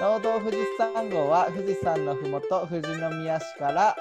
[0.00, 3.96] 農道富士山号は富士山のふもと富士宮市から、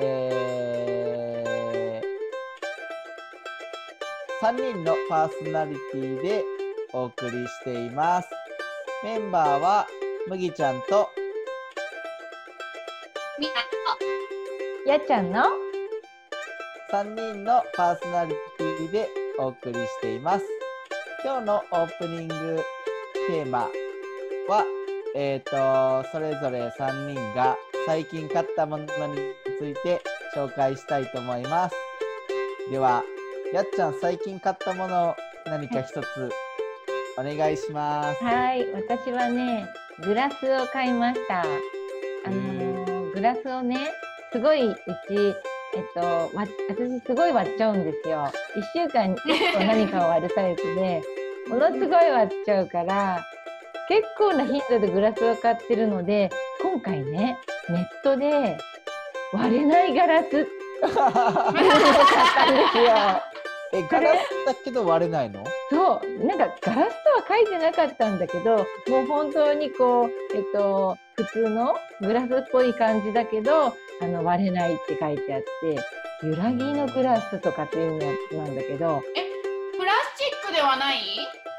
[0.00, 2.00] え
[4.40, 6.44] 3人のパーソナリティで
[6.92, 8.28] お送りしています。
[9.02, 9.88] メンバーは
[10.28, 11.10] 麦ちゃんと
[13.40, 13.50] みん
[14.86, 15.42] なやっちゃんの
[16.92, 19.08] 3人のパーソナリティで
[19.40, 20.44] お送りしています。
[21.24, 22.62] 今日のオープニング
[23.26, 23.68] テーマ
[24.48, 24.64] は、
[25.20, 25.50] えっ、と、
[26.12, 28.88] それぞれ3人が最近買ったものに
[29.58, 30.00] ついて
[30.32, 31.74] 紹介したいと思います。
[32.70, 33.02] では、
[33.52, 36.30] やっちゃん最近買ったもの何か一つ
[37.18, 38.22] お願いします。
[38.22, 39.66] はい、私はね、
[40.04, 41.42] グラスを買いました。
[41.42, 43.90] あのーグラスをね、
[44.30, 44.76] すごいう
[45.08, 45.14] ち、
[45.74, 48.30] えっと、わ私すごい割っちゃうんですよ。
[48.74, 51.02] 1週間に1個何かを割るタイプで、
[51.48, 53.20] ものすごい割っちゃうから、
[53.88, 56.30] 結構な頻度でグラスを買ってるので、
[56.62, 58.58] 今回ね、ネットで
[59.32, 60.26] 割れないガラス。
[60.26, 60.36] っ て
[60.86, 61.14] いうのを買っ
[62.34, 62.84] たんですよ。
[63.72, 65.42] え、ガラスだけど割れないの？
[65.70, 73.66] そう、なんかガラスとは書いてなかったんだけど、もう本当にこう、えっと、普通のグラスっぽい感じだけど、
[74.00, 75.46] あの、割れないって書いてあって、
[76.26, 79.02] 揺らぎのグラスとかっていうやつなんだけど、
[79.78, 80.98] プラスチックではない？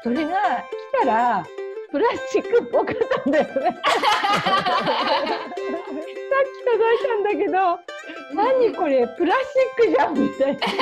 [0.02, 1.46] それが来たら、
[1.90, 3.50] プラスチックっぽかったんだよね。
[3.52, 3.62] さっ
[6.44, 7.54] き届いたんだけど、
[8.34, 10.60] 何これ、プラスチックじゃんみたいな。
[10.60, 10.76] ちょ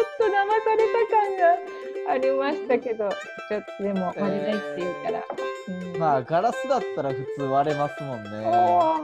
[0.00, 5.24] っと騙された感がありましたけど、ちょっとでも割れないっていうから。
[5.68, 8.30] うんまあ、ガラスだったら普通割れますもんね。
[8.30, 8.42] そう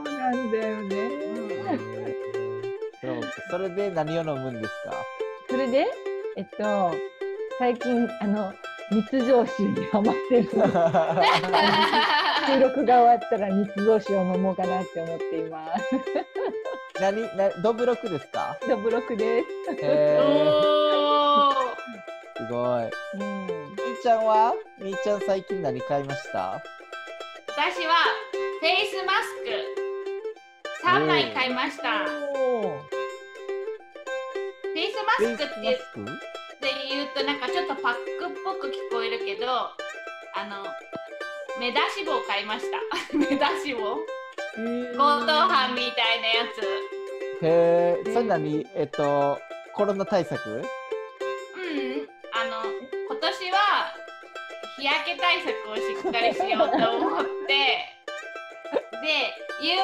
[0.03, 1.11] なんだよね。
[3.51, 4.95] それで何を飲むんですか？
[5.49, 5.85] それで、
[6.37, 6.91] えっと、
[7.59, 8.51] 最近、あの、
[8.91, 10.63] 密造酒にハマってるの。
[12.47, 15.83] 収録が終わったら密造酒を飲もうかなって思っています。
[17.01, 18.57] 何なドブロクですか？
[18.67, 19.47] ドブロクです。
[19.85, 21.51] へー
[22.37, 22.83] すごい。
[22.83, 23.47] うん。
[23.47, 26.61] みーちゃんはみーちゃん最近何買いました？
[27.47, 27.95] 私は
[28.61, 29.35] フェイスマス
[30.83, 32.05] ク3枚買いました。
[32.05, 35.47] フおェイスマフェイスマス
[35.93, 36.01] ク？
[36.03, 36.34] って
[36.95, 39.75] 言うとなんかちょっとパックっぽく聞こえるけど、あ
[40.47, 40.63] の、
[41.59, 42.79] 目出し帽買いました。
[43.11, 43.99] 目出し帽？
[44.57, 46.61] ー強盗犯みたいなやつ。
[47.43, 49.37] へえ、それ何えっと、
[49.73, 50.49] コロナ対策？
[50.49, 50.63] うん、
[52.31, 52.63] あの
[53.09, 53.93] 今年は
[54.77, 57.91] 日焼け対策をしっかりしようと思って。
[59.03, 59.77] で UV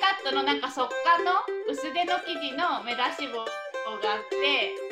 [0.00, 1.32] カットのなんか速乾の
[1.68, 4.85] 薄手の生地の目出し帽があって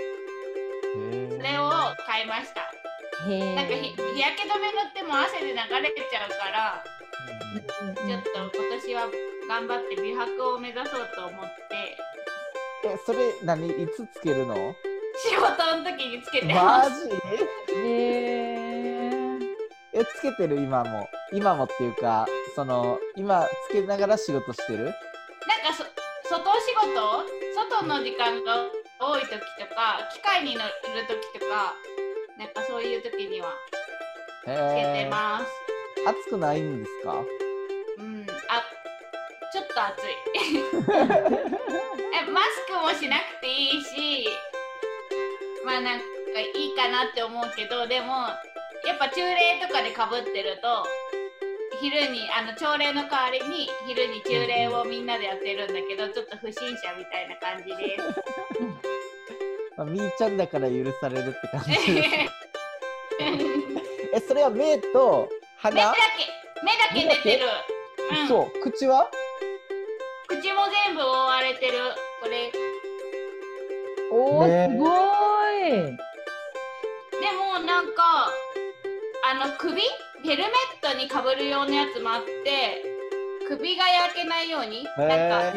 [0.95, 1.71] それを
[2.07, 2.71] 買いました。
[3.27, 6.85] なんかひ日焼け止め塗っても汗で流れちゃうから
[7.89, 7.95] うん。
[7.95, 8.29] ちょっと
[8.59, 9.09] 今年は
[9.49, 11.97] 頑張って美白を目指そうと思って。
[12.87, 13.71] え、それ何？
[13.71, 14.55] いつつけるの？
[15.17, 17.09] 仕事の時につけてマます。
[17.09, 17.15] ジ？
[17.77, 19.45] へー。
[19.95, 21.09] え、つけてる今も？
[21.33, 24.85] 今もっていうか、その、今つけながら仕事してる？
[24.85, 24.95] なんか
[25.73, 25.85] そ
[26.29, 27.25] 外仕事？
[27.55, 28.67] 外の時間が
[29.01, 30.71] 多い時とか機械に乗る
[31.09, 31.75] 時とか
[32.39, 33.53] なんかそういう時には
[34.43, 34.53] つけ。
[35.05, 35.47] てます、
[36.07, 37.15] 暑くないんですか？
[37.99, 38.63] うんあ
[39.53, 40.05] ちょっと暑い
[42.13, 44.29] えマスクもしなくていいし
[45.65, 46.05] まあなんか
[46.41, 48.29] いいかなって思うけどでも
[48.87, 50.87] やっぱ中礼とかでかぶってると
[51.81, 58.03] 昼にあの朝礼の代わりに昼に中礼をみんなでやってるんだけどちょっと不審者みたいな感じです。
[59.77, 62.09] まあ、みーちゃんだから許されるって感じです。
[64.15, 65.29] え、それは目と
[65.65, 65.99] 目だ鼻け
[66.95, 67.47] 目だけ出てる、
[68.21, 69.11] うん、そう、口は？
[70.29, 71.73] 口も全部覆われてる。
[72.21, 72.53] これ。
[74.13, 74.69] おー、ね。
[74.71, 75.97] すごーい。
[77.21, 78.31] でもなんか
[79.25, 79.83] あの首？
[80.25, 80.49] ヘルメ
[80.81, 82.83] ットにかぶるようなやつもあって
[83.47, 85.53] 首が焼けないようになんか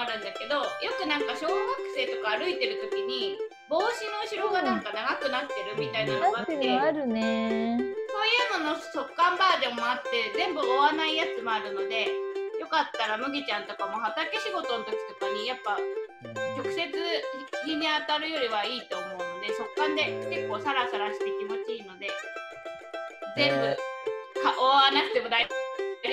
[0.00, 0.66] あるんだけどよ
[0.96, 1.56] くなんか小学
[1.94, 3.36] 生とか歩いてる時に
[3.68, 7.78] 帽子の後ろがなんか長くなってるみたいなのがああっっててるのあるね。
[8.10, 12.10] そういうのの速乾バージョンもあって全部覆わないやつもあるので
[12.58, 15.78] よかったら麦ちゃんとかも畑仕事の時とかにやっぱ
[16.58, 16.90] 直接
[17.64, 22.10] 日に当たるよりはいいと思うので速乾で結構サラサラして気持ちいいので
[23.36, 23.76] 全部
[24.42, 25.48] か覆わなくても大丈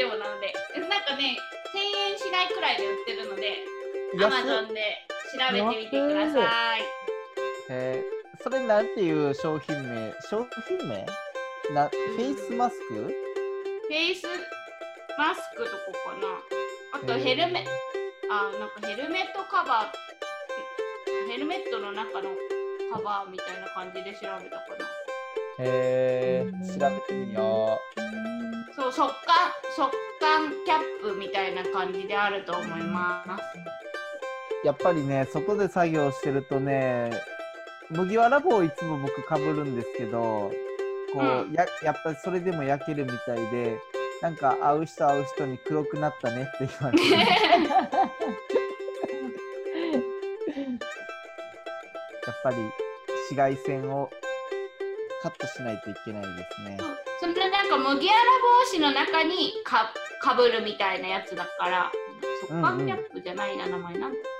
[0.07, 0.53] 夫なので
[0.87, 1.35] なんかね
[1.73, 3.76] 1000円しないくらいで売ってるので安
[4.15, 6.81] Amazon で調べてみてください。
[7.69, 10.13] えーそれなんていう商品名？
[10.29, 11.05] 商品名？
[11.73, 12.93] なフェイスマスク？
[12.93, 14.27] フェイス
[15.17, 16.27] マスクとこかな？
[16.93, 17.65] あとヘルメ、
[18.29, 22.29] あ、なんかヘルメットカバー、ヘルメットの中の
[22.93, 24.85] カバーみたいな感じで調べたかな。
[25.59, 27.79] へえ調べてみよ
[28.75, 33.29] そう、速乾、速乾キャップみたいな感じであると思います。
[34.67, 37.11] うやっぱりね外で作業してるとね
[37.89, 40.51] 麦わら帽をいつも僕かぶるんですけど
[41.13, 43.79] こう、うんややっぱりそれでも焼けるみたいで
[44.21, 47.05] なんか会う人会う人に黒くなったねって言われて
[52.27, 52.57] やっぱり
[53.29, 54.09] 紫外線を
[55.21, 56.77] カットしないといけないですね。
[57.19, 58.21] それなんか麦わら
[58.61, 59.91] 帽子の中にか
[60.21, 61.91] かぶるみたいなやつだから、
[62.47, 64.17] 速乾キャップじゃないな、名前なんだ。
[64.17, 64.36] う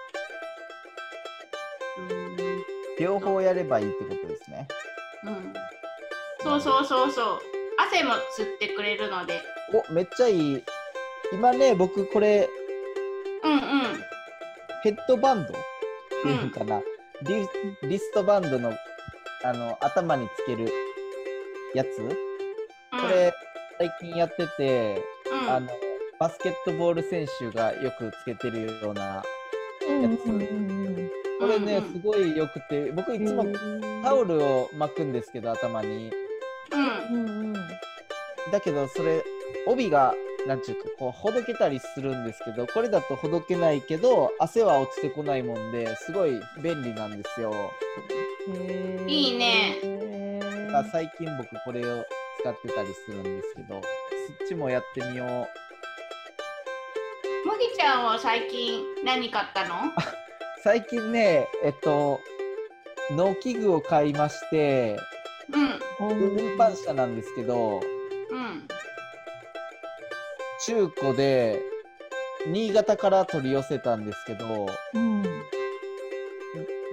[2.99, 4.67] 両方やればいいってことですね。
[5.23, 5.53] うん、
[6.41, 7.39] そうそうそうそう。
[7.79, 9.41] 汗も吸ってくれるので。
[9.89, 10.63] おめっちゃいい。
[11.31, 12.47] 今ね僕これ
[13.44, 13.59] うんうん。
[14.83, 15.53] ヘッドバンド？
[15.53, 15.55] っ
[16.23, 16.81] ていうのかな、
[17.23, 17.47] リ
[17.88, 18.73] リストバンドの
[19.44, 20.71] あの頭につける
[21.73, 21.88] やつ？
[21.97, 23.33] こうん、れ
[23.77, 25.67] 最近やってて、うん、あの
[26.19, 29.23] バスケットボール選手がよくつけてるような
[29.88, 33.45] うんうんうんこれね、すごいよくて僕いつも
[34.03, 36.11] タオルを巻くんですけど頭に。
[36.71, 37.15] うん。
[37.15, 37.53] うんうん
[38.51, 39.25] だけどそれ
[39.65, 40.13] 帯が
[40.47, 47.51] なんちゅうかこうほどけたりするんですけどこれだとほどけないけど汗は落ちてこないもんですごい便利なんですよ。
[49.05, 49.79] いいね。
[49.83, 52.05] へーだから最近僕これを
[52.39, 55.27] 使ってたりするんですけどそっちもやってみよう。
[57.47, 59.75] 麦ちゃんは最近何買ったの？
[60.67, 62.19] 最近ねえっと
[63.11, 64.99] 農機具を買いまして
[66.01, 68.67] うん運搬車なんですけどうん
[70.65, 71.61] 中古で
[72.51, 75.23] 新潟から取り寄せたんですけどうん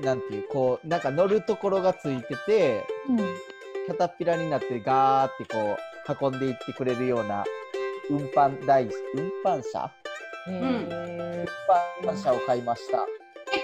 [0.04, 5.76] なんていうこうなんか乗るところがついててうんキャタピラになってガーってこ
[6.22, 7.42] う運んでいってくれるような
[8.08, 9.90] 運搬台運搬車
[10.46, 11.44] へ運
[12.06, 12.98] 搬車を買いました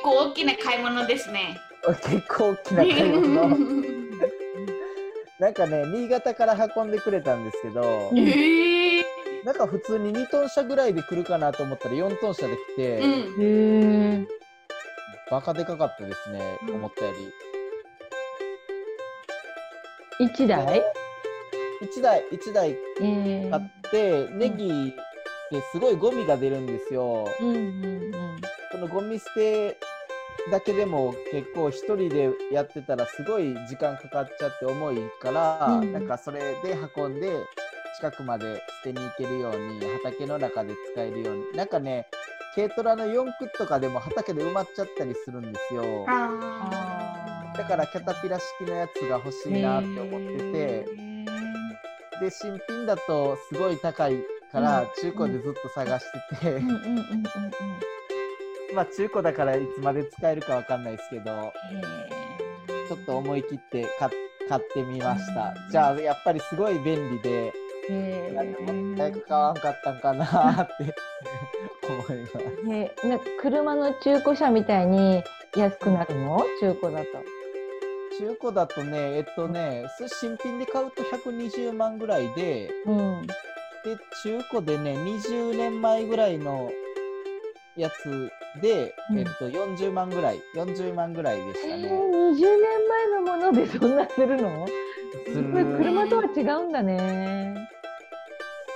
[0.01, 1.61] 結構大きな買い物ですね。
[1.85, 3.57] 結構大きな買い物。
[5.39, 9.03] なんかね新潟から運んでくれたんですけどえ
[9.43, 14.29] なんか普通に2トン車ぐらいで来るかなと思ったら4トン車で来て、うん。
[15.31, 16.75] バカでかかったですね、うん。
[16.77, 17.13] 思ったよ
[20.19, 20.27] り。
[20.27, 20.83] 一台
[21.83, 23.51] ？1台1台えー。
[23.51, 24.93] 買って、ネギっ
[25.51, 28.13] てすごいゴミが出るんですよ、うんうん。
[28.73, 29.79] このゴミ捨て
[30.51, 35.93] だけでも結構一人でやってたらすごい時間かかっちゃって重いから、うん。
[35.93, 37.31] なんかそれで運んで
[37.97, 41.57] 近くまで捨てに行けるように畑の中で使えるように。
[41.57, 42.07] なんかね
[42.55, 46.05] 軽トラの4駆とかでも畑で埋まっちゃったりするんですよ。
[46.07, 50.45] だからキャタピラ式のやつが欲しいなって思ってて。
[50.53, 50.85] へ
[52.21, 54.19] で新品だとすごい高い
[54.53, 54.89] からうん。
[55.01, 56.61] 中古でずっと探してて、
[58.75, 61.53] まあ中古だからいつまで使えるかわかんないですけどへ
[62.89, 64.11] ちょっと思い切って買っ
[64.51, 65.55] 買ってみました。
[65.71, 67.53] じゃあやっぱりすごい便利で、
[68.35, 70.95] なんかもーったいく買わんかったんかなって
[71.89, 72.39] 思います。
[72.69, 75.23] へ ーな車の中古車みたいに
[75.57, 76.45] 安くなるの？
[76.61, 77.07] 中古だと。
[78.19, 79.87] 中古だとね、えっとね、
[80.21, 83.27] 新品で買うと120万ぐらいで、うん。
[83.27, 83.35] で、
[84.25, 86.73] 中古でね、20年前ぐらいの
[87.77, 88.31] やつ
[88.61, 89.19] で、うん。
[89.19, 91.89] えっと、40万ぐらい、40万ぐらいでしえー、たね。
[91.89, 94.67] 20年前のものでそんなするの？
[95.27, 97.69] すこれる車とは違うんだね。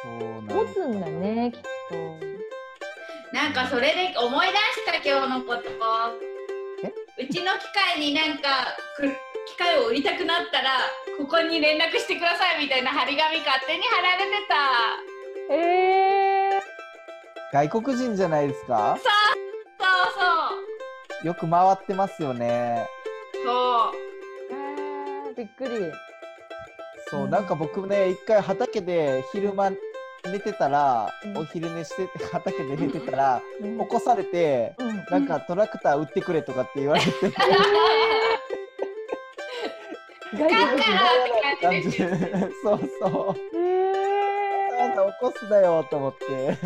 [0.02, 3.35] そうなん持つんだね、きっと。
[3.37, 5.62] なんかそれで思い出した今日のこと。
[6.85, 7.25] え？
[7.25, 9.09] うちの機械になんかく
[9.47, 10.71] 機械を売りたくなったら
[11.19, 15.54] ここに連絡してくださいみたいな張り紙勝手に貼られてた。
[15.54, 18.97] えー、外国人じゃないですか？
[19.02, 19.43] そう
[21.25, 22.87] よく回ってますよね。
[23.33, 23.45] そう。
[23.45, 25.90] そうあーびっくり。
[27.09, 31.38] そう、なんか僕ね、一回畑で昼間寝てたら、うん。
[31.38, 33.78] お昼寝してて畑で寝てたら、うん。
[33.78, 35.04] 起こされて、うん。
[35.11, 37.31] なんかトラクター売ってくれとかって言われて、外
[40.38, 40.45] 国人。
[40.45, 40.76] だからっ
[41.59, 41.90] て感じ
[42.62, 43.57] そうそう。
[43.57, 46.59] えあ起こすなよと思って。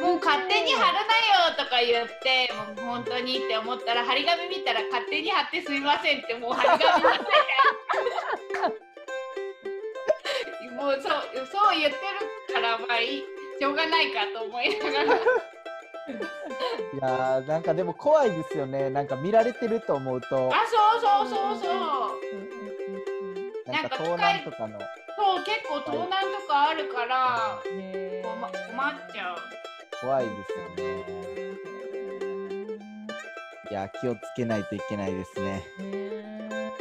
[0.00, 1.14] もう勝手に貼るな
[1.50, 7.02] よとか言ってもう本当にって思ったら張り紙見たら勝手に貼ってすみませんってもう張り紙
[10.76, 11.12] もうそう
[11.46, 11.98] そう言って
[12.50, 13.22] るからまあいい。
[13.62, 15.14] しょうがないかと思いながら。
[15.14, 15.20] い
[17.00, 18.90] やーなんかでも怖いですよね。
[18.90, 21.70] なんか見られてると思うと、あそうそうそうそ
[23.68, 23.70] う。
[23.70, 24.80] なんか盗難とかの。
[25.16, 29.36] そう結構盗難とかあるからね困困っちゃう
[30.02, 30.30] 怖いで
[30.76, 31.04] すよね。
[33.70, 35.62] いや気をつけないといけないですね。
[35.78, 36.72] ね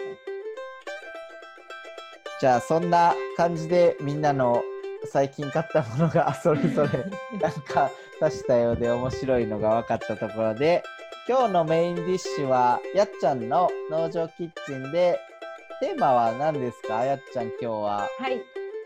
[2.42, 4.62] じゃあそんな感じでみんなの
[5.12, 6.90] 最近買ったものがそれぞれ
[7.40, 10.84] なんか出したようで面白いのが分かったところで
[11.28, 15.20] 今日のメインディッシュはやっちゃんの農場キッチンで
[15.82, 17.06] テーマは何ですか？
[17.06, 18.08] やっちゃん今日は。
[18.20, 18.34] はい。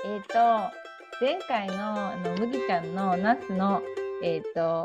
[0.06, 0.38] えっ、と、
[1.20, 3.82] 前回のあの麦ちゃんのナスの、
[4.24, 4.84] えっ、と、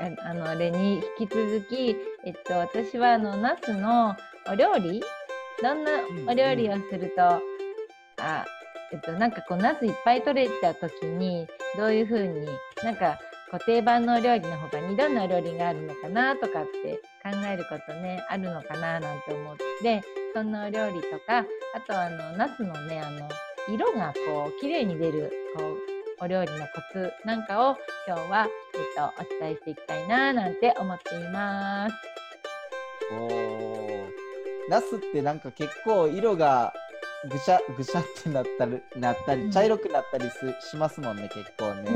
[0.00, 4.16] ああのあれに引き続き、えっと、私はあのナスの
[4.50, 5.02] お料理？
[5.62, 5.92] どんな
[6.28, 7.22] お料理をすると、
[8.22, 8.44] あ
[8.92, 12.46] えっとなんかこうナスいっぱい取れた時にどういう風に
[12.82, 13.18] なんか
[13.50, 20.02] こう定番のお料理の他にどんなお料理があるのかなとかって考えることねあるのかななんて思って
[20.34, 21.44] そんなお料理とかあ
[21.86, 23.28] とあのナスのねあの
[23.72, 31.94] 色がこう綺麗に出るこうお料理のコツなんかを今日は、えっと、お伝えしていきたいななんて思っています。
[33.12, 34.04] おー。
[34.68, 36.72] ナスってなんか結構色が
[37.30, 39.46] ぐしゃぐしゃってなったりなったうん。
[39.46, 41.90] り茶色くなったりすしますもんね結構ね、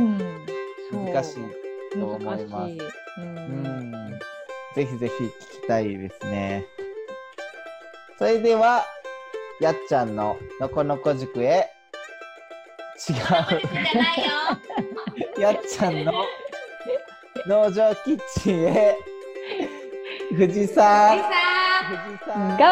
[0.92, 2.72] うん、難しいと思います。
[3.20, 3.90] う、うん。
[3.92, 4.18] ん。
[4.74, 6.64] ぜひぜひ聞きたいですね。
[8.18, 8.84] それでは
[9.60, 11.70] やっちゃんののこのこ塾へ
[12.98, 13.12] 違
[15.38, 15.40] う。
[15.40, 16.12] やっちゃんの
[17.46, 18.96] 農場キッチンへ。
[20.30, 21.14] 富士で山さ
[21.88, 22.66] 富士山ゴー。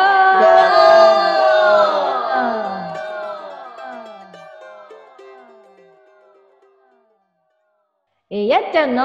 [8.29, 9.05] えーやっちゃんの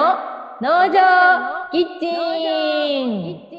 [0.62, 3.51] 農場キッチン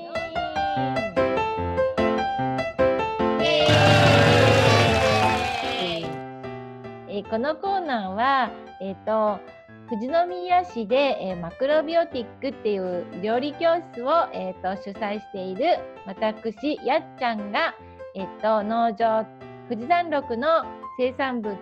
[7.22, 8.50] ーこのコーナーは、
[8.80, 9.40] えー、と
[9.88, 17.74] 富士宮市で、えーマクロビオティックっていう料理教室を、えー、と主催している私やっちゃんが、
[18.14, 19.26] えー、と農場
[19.68, 20.64] 富士山麓の
[20.98, 21.56] 生産物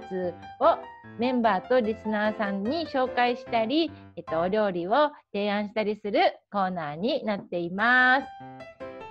[0.61, 0.79] を
[1.19, 8.27] メンバーとリスナーさんに紹介したり、えっと、お料理を提案したりするコーナーになっています。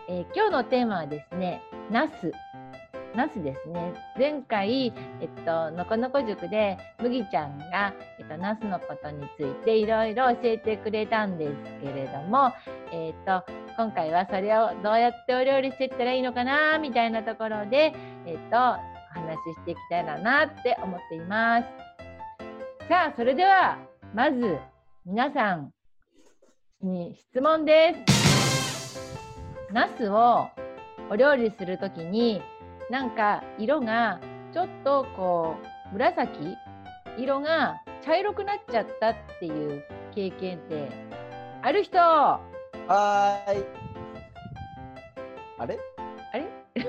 [0.10, 2.32] えー今日のテーマはですね、ナス。
[3.16, 3.94] ナスですね。
[4.18, 12.52] 前回、えっと、のこのこ塾で麦ちゃんが、えっと、ナスのことについていろいろ教えてくれたんですけれども、
[12.92, 13.44] えっと、
[13.78, 17.94] 今回はそれをどうやってお料理していったらいいのかな、みたいなところで、
[18.26, 21.66] えっと、お話ししていきたいなって思っています。
[22.88, 23.80] さあ、それでは、
[24.14, 24.58] まず、
[25.06, 25.72] 皆さん
[26.82, 29.74] に質問です。
[29.74, 30.48] ナスを
[31.10, 32.42] お料理するときに、
[32.90, 34.20] なんか色が
[34.52, 35.56] ちょっとこ
[35.92, 36.56] う、紫？
[37.18, 40.90] 色が茶色くなっちゃったっていう経験って
[41.62, 42.00] ある人？
[42.02, 42.40] あ
[42.88, 43.66] はーい。
[45.60, 45.78] あれ？
[46.34, 46.48] れ？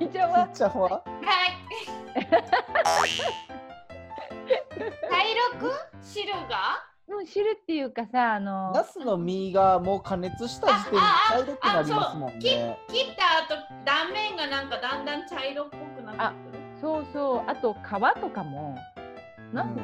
[0.00, 0.88] みーちゃんみはっちゃんは？
[0.88, 1.04] はい。
[5.10, 5.22] 茶
[5.60, 5.72] 色く？
[6.02, 6.82] 汁が？
[7.08, 12.78] もう汁っていうかさ、あの、ナスの実がもう加熱した時点で茶色くなりますもんね。
[12.88, 17.76] 切った後断面がなんかだんだん茶色っぽくなってくるそうそう、あと皮
[18.20, 18.78] とかも、
[19.52, 19.82] ナスの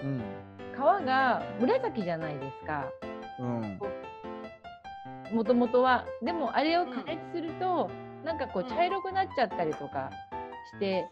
[0.00, 0.22] 皮、うん。
[0.72, 2.86] 皮が紫じゃないですか。
[3.40, 3.80] うん。
[5.34, 6.04] もともとは。
[6.22, 7.90] でもあれを加熱すると、
[8.24, 10.10] なんかこううん茶色くなっちゃったりとか
[10.72, 11.08] して、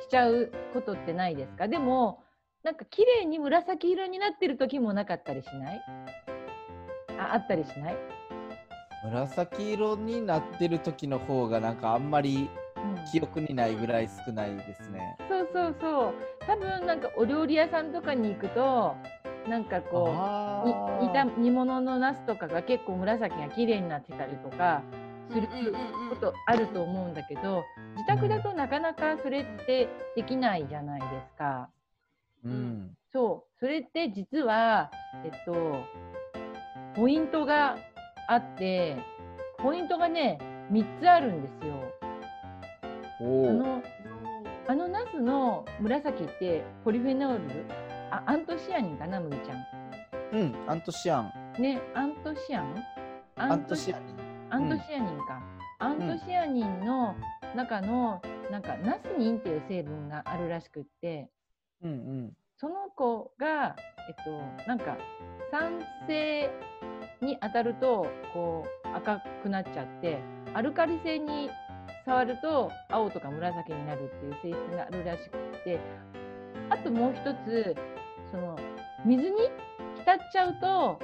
[0.00, 1.68] しちゃうことってないですか？
[1.68, 2.22] でも、
[2.62, 5.80] なんか綺麗に紫色になってる時もなかったりしない？
[7.18, 7.96] ああったりしない、
[9.04, 15.16] 紫色になってる時の方がなんかあんまりうん記憶にないぐらい少ないですね。
[15.28, 16.14] そうそうそう。
[16.46, 18.94] 多分なんかお料理屋さんとかに行くと、
[19.48, 20.68] なんかこあう、
[21.00, 24.82] に煮た煮物のナスとかが結構紫が綺麗になってたりとか
[25.30, 27.64] するうんうんうんうんことあると思うんだけど、
[27.96, 31.70] 自宅だとなかなかそれってできないじゃないですか。
[32.44, 32.96] うん。
[33.12, 34.90] そう、それって実は、
[35.24, 35.84] えっと、
[36.94, 37.76] ポイントが
[38.28, 38.96] あって、
[39.58, 40.38] ポイントがね、
[40.70, 41.74] 3つあるんですよ。
[43.20, 43.82] あの
[44.66, 47.66] あのナスの紫ってポリフェノール？
[48.10, 49.54] あアントシアニンかな麦ちゃ
[50.32, 51.32] うん、アントシアン。
[51.58, 52.82] んねアントシアン？
[53.36, 54.16] アントシアニン。
[54.50, 55.42] アントシアニンか、
[55.80, 57.14] アントシアニンの
[57.54, 61.28] 中のなんかナスニンっていう成分があるらしくって
[61.82, 62.32] うんうん。
[62.56, 63.74] その子が
[64.08, 64.98] えっとなんか
[65.50, 66.50] 酸性
[67.22, 70.18] に当たるとこう赤くなっちゃって
[70.54, 71.50] アルカリ性に
[72.04, 75.80] 触ると青とか紫になるっていう性質があるらしくって
[76.68, 77.74] あともう一つ
[78.30, 78.58] その
[79.04, 79.36] 水に
[79.98, 80.98] 浸っちゃうと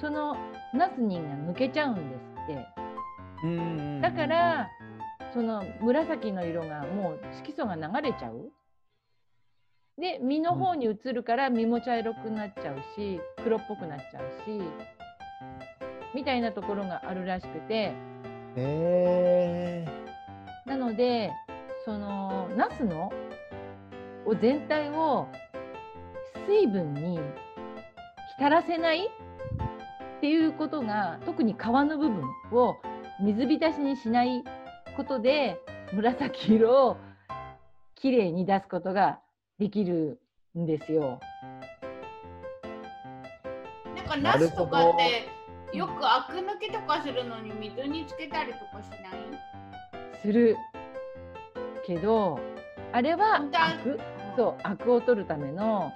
[0.00, 0.36] その
[0.74, 2.66] ナスニンが抜けちゃうんですって。
[3.44, 4.68] うんだか、ら
[5.34, 8.52] その紫の色がもう色素が流れちゃう。
[9.98, 14.60] で実の方に移るから実も茶色くなっちゃうし黒っぽくなっちゃうし
[16.14, 17.94] みたいなところがあるらしくてへ
[18.56, 19.86] え。
[20.66, 21.30] なので
[21.84, 23.12] そのナスの
[24.24, 25.26] を全体を
[26.46, 27.18] 水分に
[28.38, 32.22] 浸らせないっていうことが特に皮の部分
[32.52, 32.76] を
[33.20, 34.42] 水浸しにしない
[34.96, 35.60] ことで
[35.92, 36.96] 紫色を
[37.94, 39.20] きれいに出すことが
[39.62, 40.18] できる
[40.58, 41.20] んですよ。
[43.94, 45.28] なんかナスとかって
[45.76, 50.20] よくアク抜けとかするのに水につけたりとかしない？
[50.20, 50.56] する
[51.86, 52.40] けど
[52.92, 53.40] あれはア
[53.84, 54.00] ク
[54.36, 55.92] そうアクを取るための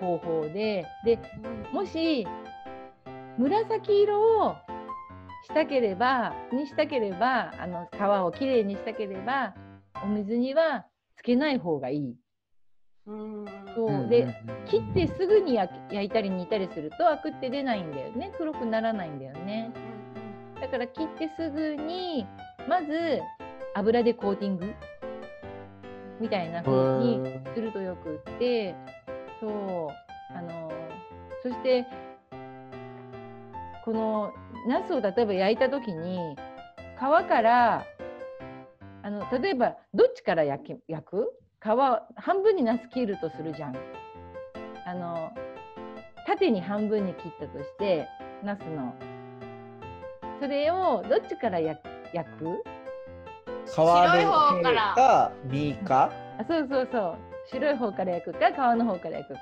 [0.00, 1.18] 方法でで
[1.72, 2.24] もし
[3.36, 4.54] 紫色を
[5.44, 9.54] したければにしたければあの皮をきれいにしたければ
[10.04, 12.16] お水にはつけない方がいい。
[13.06, 13.44] うん。
[13.74, 14.08] そう。
[14.08, 14.34] で
[14.66, 18.32] 切ってすぐに焼いたり煮たりするとアクって出ないんだよね。
[18.36, 19.72] 黒くならないんだよね。
[20.60, 22.26] だから切ってすぐに
[22.68, 23.20] まず
[23.74, 24.72] 油でコーティング？
[26.20, 28.74] みたいな風にするとよくって
[29.40, 29.88] そう。
[30.34, 30.72] あの
[31.42, 31.84] そして
[33.84, 34.32] この
[34.66, 36.36] ナスを例えば焼いた時に
[36.96, 37.84] 皮から
[39.02, 41.41] あの例えばどっちから焼き焼く？
[41.62, 41.64] 皮
[42.16, 43.76] 半分にナス切るとするじゃん。
[44.84, 45.30] あの
[46.26, 48.08] 縦に半分に切ったとして
[48.42, 48.92] ナスの。
[50.40, 51.80] それをどっちから焼
[52.12, 52.64] 焼く？
[53.66, 54.94] 皮白い方から。
[54.96, 56.10] か実か？
[56.40, 57.16] あそうそうそう。
[57.48, 59.40] 白い方から焼くか皮の方から焼くか。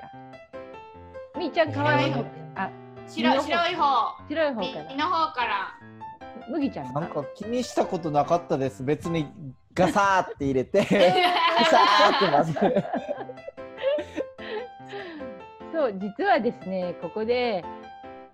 [1.39, 1.89] みーちゃん皮の方。
[1.89, 2.25] 方。
[2.57, 2.71] あ
[3.09, 4.17] 白い白い方。
[4.29, 4.85] 白い方から。
[4.91, 5.75] 実の方から。
[6.51, 6.93] 麦ちゃん。
[6.93, 8.85] なんか気にしたことなかったです。
[8.85, 9.33] 別に
[9.73, 10.81] ガサーって入れて、
[11.59, 12.85] ガサーって混ぜる。
[15.73, 17.65] そう実はですねここで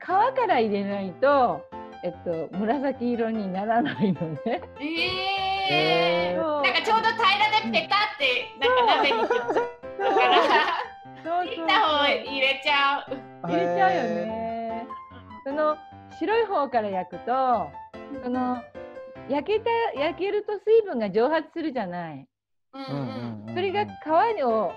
[0.01, 1.64] 皮から入れないと
[2.03, 4.62] えっと紫色にならないのね。
[4.81, 6.62] えー、そう。
[6.62, 10.37] なんかちょうど平らでペタってなんか鍋にくっつくから。
[11.25, 13.49] そう切った方入れちゃう。
[13.49, 14.87] 入れちゃうよね。
[15.44, 15.77] その
[16.18, 17.70] 白い方から焼くと
[18.22, 18.62] その
[19.28, 22.26] 焼けた焼けると水分が蒸発するじゃない。
[22.74, 24.72] うんうんそれが皮を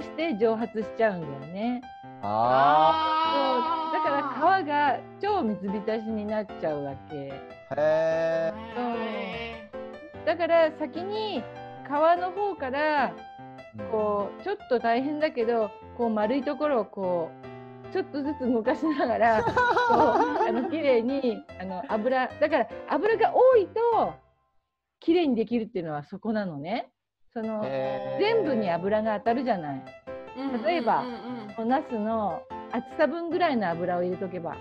[0.00, 1.80] 通して蒸発しちゃうんだよね。
[2.22, 7.32] あそうだから皮が超水浸しになっちゃうわけ。
[7.70, 7.74] あ。
[7.76, 8.54] へえ。
[8.76, 9.70] へ
[10.26, 11.40] だから先に
[11.86, 13.14] 皮の方から
[13.92, 17.45] こうちょっと大変だけどこう丸いところをこう
[17.96, 24.12] ちょっとずつ動かしながら こうあの綺麗にあの油だから油が多いと
[25.00, 26.90] 綺麗にできるっていうのはそこなのね。
[27.32, 27.62] その
[28.18, 29.82] 全部に油が当たるじゃない。
[30.36, 31.04] ー例えば
[31.58, 34.54] お茄子の厚さ分ぐらいの油を入れとけば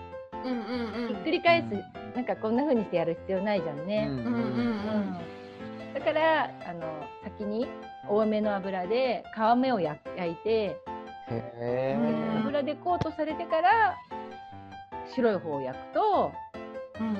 [1.07, 4.09] ひっくり返すなんかこんな風にしてやる必要ないじゃんね。
[5.93, 6.83] だからあの
[7.23, 7.67] 先に
[8.07, 10.77] 多めの油で皮目を焼焼いて
[11.29, 11.95] へ
[12.39, 13.95] 油でコートされてから
[15.13, 16.31] 白い方を焼くと
[16.99, 17.17] うん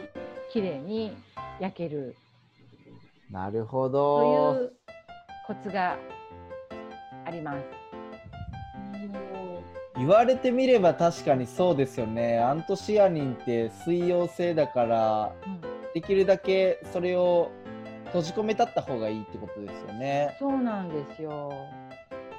[0.52, 1.16] 綺麗に
[1.60, 2.16] 焼ける
[3.30, 4.54] なるほとど。
[4.62, 4.74] いう
[5.48, 5.98] コツが
[7.26, 7.58] あります。
[9.98, 12.40] 言われてみれば確かにそうですよね。
[12.40, 15.62] アントシアニンって水溶性だから、うん
[15.96, 17.52] できるだけそれを
[18.08, 20.36] 閉じ込めたった方がいいってことですよね。
[20.38, 21.54] そうなんですよ。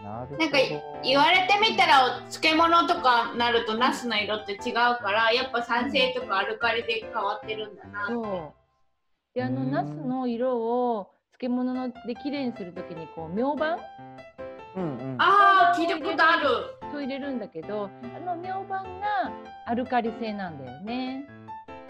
[0.06, 0.38] なるほど。
[0.38, 0.58] なんか
[1.02, 8.54] 言われてみたらお漬物とかなるとナスの色って違うからやっぱ酸性とかアルカリで変わってるんだなそう。
[9.34, 13.78] であのうんナスの色を漬物ので綺麗にするときにこう明板
[14.76, 15.16] うんうん。
[15.18, 16.48] あー聞いたことある
[16.92, 19.32] そう入れるんだけどあの明板が
[19.66, 21.24] アルカリ性なんだよね。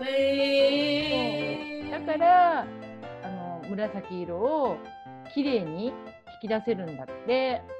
[0.02, 2.64] へえだからあ
[3.28, 4.78] の紫色を
[5.34, 5.92] きれいに引
[6.42, 7.75] き出せるんだって。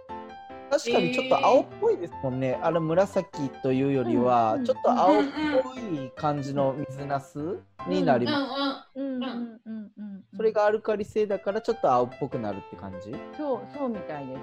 [0.69, 2.59] 確かにちょっと青っぽいですもんね。
[2.63, 5.25] あの紫というよりは、うんちょっと青っ
[5.63, 8.99] ぽい感じの水ナスになりうんます。
[8.99, 10.25] うんうんうんうんうん。
[10.37, 13.15] それがアルカリ性だからちょっと青っぽくなるって感じ？
[13.39, 14.39] そうそうみたいです。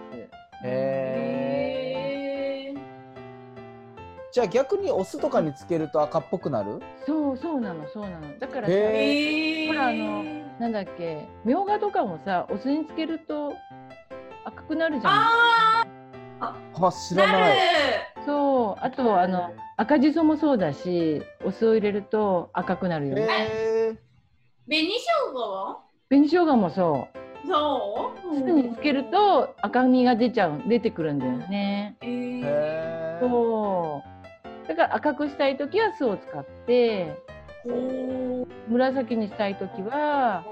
[0.65, 2.79] へへー
[4.31, 6.79] じゃあ逆にお酢とかにつけると赤っぽくなる？
[7.05, 8.39] そうそうなのそうなの。
[8.39, 10.23] だからさ、へへーほらあの
[10.59, 13.53] なんだっけ、みょうがとかもさ、お酢につけると
[14.45, 15.13] 赤くなるじゃん。
[15.13, 15.82] あ
[16.43, 17.57] あ、知らない。
[18.25, 23.27] そう、あとあの赤じそもそうだし、お酢を入れると赤くなるよね。
[24.65, 25.01] 紅生
[25.33, 25.79] 姜は？
[26.09, 27.47] 紅生姜もそう。
[27.47, 28.35] そう？
[28.35, 31.97] 酢につけると赤みが出ちゃう出てくるんだよね。
[32.01, 34.01] へーへーそ
[34.65, 34.67] う。
[34.67, 37.17] だから赤くしたいときは酢を使って、
[37.63, 40.45] ほ紫にしたいときは、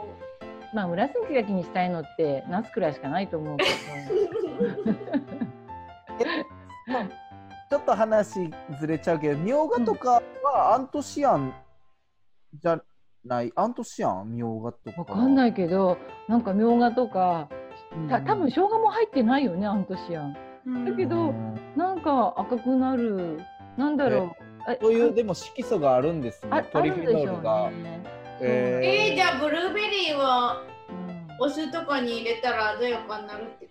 [0.74, 3.66] ーまあ紫にしたいのってナスくらいしかないと思うけ
[7.70, 8.50] ちょっと話
[8.80, 11.54] ずれちゃうけど、みょうがとかはアントシアン
[12.62, 12.82] じゃ
[13.24, 14.36] ない、アントシアン？
[14.36, 14.92] みょうがとど。
[14.92, 15.14] か。。
[15.14, 17.50] わかんないいけど、なんかみょうがとか、
[18.10, 20.86] た多分生姜も入ってないよね、アントシアン。
[20.86, 21.34] だけど
[21.76, 23.40] なんか赤くなる。
[23.78, 24.32] なんだろう。
[24.70, 26.70] えそういうでも色素があるんですあね。
[26.72, 27.72] ポリフェあるでしょうノールが。
[27.72, 28.04] ね。
[28.42, 33.71] ええー、じゃあブルーベリーはうんお酢とかに入れたら鮮やかになるってこ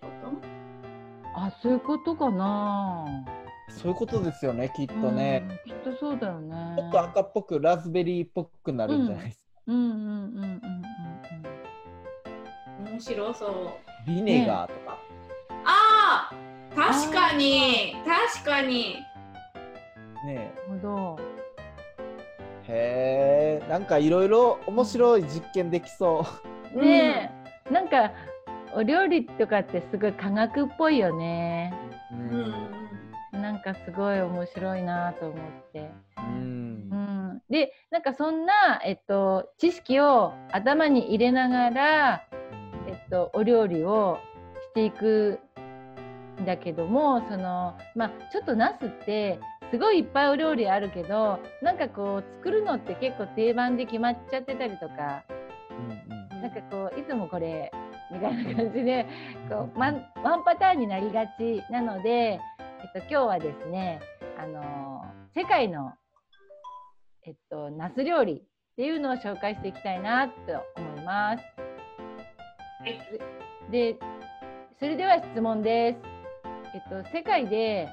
[1.45, 3.05] あ、そういうことかな。
[3.69, 5.47] そういうことですよね、きっとね。
[5.65, 5.71] うん。
[5.71, 6.75] きっとそうだよね。
[6.77, 9.43] ちょっと赤っぽく、ラズベリーっぽくなるんじゃないですか。
[9.67, 10.61] うんうんうんうんうん
[12.91, 14.97] 面白そうビネガーとか。
[15.65, 18.95] あー確かに確かに
[20.25, 20.75] ねうん。
[20.77, 21.19] なるほ
[22.67, 23.59] え。
[23.59, 26.25] へえ、なんかいろいろ面白い実験できそ
[26.73, 26.81] ど。
[26.81, 27.31] ね
[27.69, 28.11] え、なんか
[28.75, 31.73] お料理とかってすごい科学っぽいよね。
[32.11, 32.15] う。
[32.15, 32.53] ううん
[33.33, 33.41] うんん。
[33.41, 35.79] なんかすごい面白いなと思って。
[35.79, 36.21] う。
[36.21, 36.61] うん
[37.31, 42.27] ん、でなんかそんな、えっと、知識を頭に入れながら、
[42.87, 44.19] えっと、お料理を
[44.69, 45.39] していく
[46.41, 49.39] んだけどもその、まあ、ちょっとナスって
[49.71, 55.23] すごいいっぱいお料理あるけどなんかこう作るのって結構定番で決まっちゃってたりとか
[55.69, 57.71] うんなんかこういつもこれ
[58.11, 59.05] みたいな感じで
[59.49, 62.39] こうワンワンパターンになりがちなので、え
[62.89, 64.01] っと、今日はですね
[64.37, 65.93] あの世界の、
[67.25, 68.41] えっと、ナス料理っ
[68.75, 70.33] ていうのを紹介していきたいなと
[70.75, 71.43] 思います。
[72.81, 72.99] はい
[73.71, 73.97] で
[74.79, 75.99] それでは質問です。
[76.73, 77.87] えっと、世界で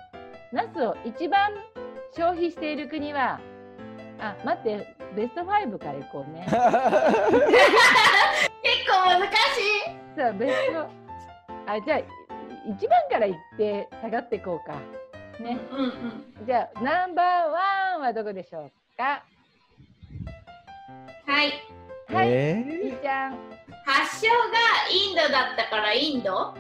[0.53, 1.51] ナスを一番
[2.17, 3.39] 消費している国は
[4.19, 6.47] あ待ってベスト5からいこうね。
[6.51, 6.59] 結
[8.87, 9.29] 構難し
[9.95, 10.81] いさあベスト
[11.67, 12.05] あじゃあい
[12.77, 14.75] 一番から言って下がっていこうか。
[15.43, 15.57] ね。
[15.71, 15.93] うんうん
[16.47, 17.27] じゃあナンバー
[17.95, 19.23] ワンはどこでしょうか？
[21.27, 21.53] はい
[22.13, 22.29] はい。
[22.33, 23.39] えみーちゃん。
[23.87, 24.35] 発祥が
[24.91, 26.53] インドだったからインド？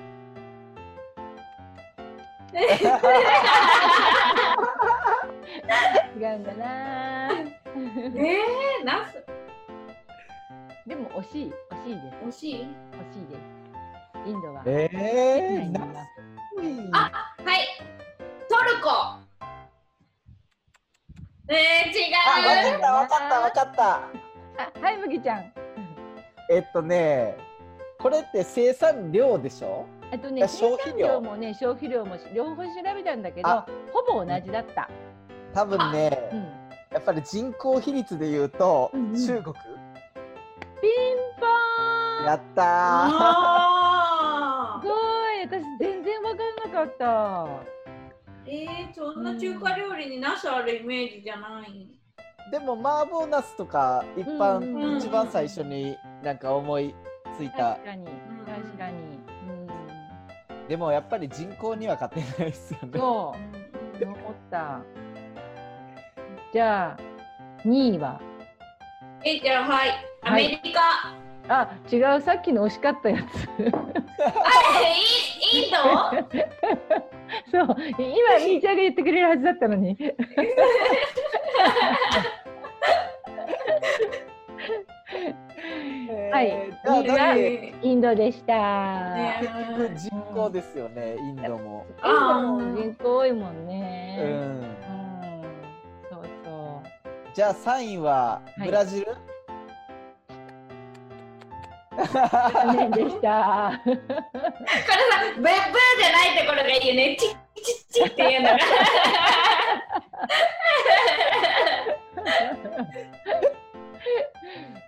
[2.58, 2.64] 違
[6.24, 7.30] うんだな。
[7.34, 9.22] えー、ナス
[10.86, 12.16] でも惜しい惜しいです。
[12.26, 12.54] 惜しい？
[12.54, 13.40] 惜しいです。
[14.26, 14.62] インドは。
[14.66, 15.78] ええー、
[16.92, 16.98] あ
[17.44, 17.60] はい
[18.48, 18.90] トルコ
[21.50, 21.56] えー、
[21.90, 23.84] 違あ、わうかった、わかった、わかった。
[24.62, 25.52] あはい麦ちゃん。
[26.50, 27.36] えっとね、
[27.98, 29.86] これって生産量でしょ？
[30.12, 34.90] あとね消費量産量もね消費量も両方調べたんだけどあほぼ同じだった。
[35.54, 36.38] 多分ねう、ん。
[36.92, 39.54] やっぱり人口比率で言うと、うんうん中国。
[42.28, 42.64] やったー。
[43.24, 45.40] あすごい。
[45.46, 47.04] 私全然わかんなかった。
[47.06, 47.48] ー
[48.46, 51.88] えー、そんな中華料理にナスあるイメージじゃない。
[52.50, 54.74] でも麻婆ナスとか一般、うん。
[54.74, 56.94] うん一番最初になんか思い
[57.38, 57.76] ついた。
[57.76, 58.04] 確かに。
[58.04, 58.94] 確かに。
[59.48, 60.68] うん。
[60.68, 62.98] でもやっぱり人口には勝てないですよね。
[62.98, 63.34] そ
[64.00, 64.04] う。
[64.04, 64.16] 思っ
[64.50, 64.82] た。
[66.52, 66.96] じゃあ
[67.66, 68.20] 2位は？
[69.24, 70.04] えじゃあはい。
[70.22, 71.14] アメリカ、
[71.48, 73.20] あ違うさっきの惜しかったやつ。
[73.22, 73.24] あ
[74.82, 74.94] え
[75.56, 75.76] インインド
[77.50, 79.96] そう今みーちゃんが言ってくれるはずだったのに。
[86.32, 88.52] はいえーインドでした。
[89.14, 91.86] ね結局人口ですよね、インドも。
[92.04, 94.16] インドも人口多いもんうね。
[94.16, 94.22] ん。
[94.22, 94.76] うん。
[96.10, 96.88] そうそう。
[97.34, 99.06] じゃあ3位ははいブラジル、
[102.06, 103.80] 残念でした。
[103.84, 104.00] これさ、
[105.36, 105.52] ブーブー
[105.98, 107.16] じゃないところがいいよね。
[107.18, 107.30] チッ
[107.62, 108.58] チッチッっていうのが。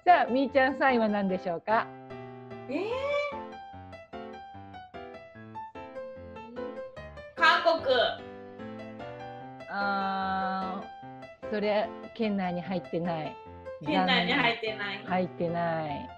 [0.05, 1.87] さあ、みーちゃん3位は何でしょうか？
[2.69, 2.89] えー、
[7.37, 7.95] 韓国。
[9.73, 13.37] あー、それ県内に入ってない。
[13.85, 15.05] 県内に入ってない。
[15.05, 16.11] 入ってない。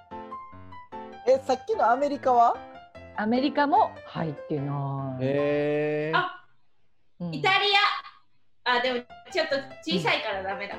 [1.26, 2.56] え、さっきのアメリカは？
[3.16, 5.24] アメリカも入ってない。
[5.24, 6.18] へー。
[6.18, 6.44] あ、
[7.20, 7.66] うんイタリ
[8.64, 8.78] ア。
[8.78, 10.74] あ、でもちょっと小さいからダメだ。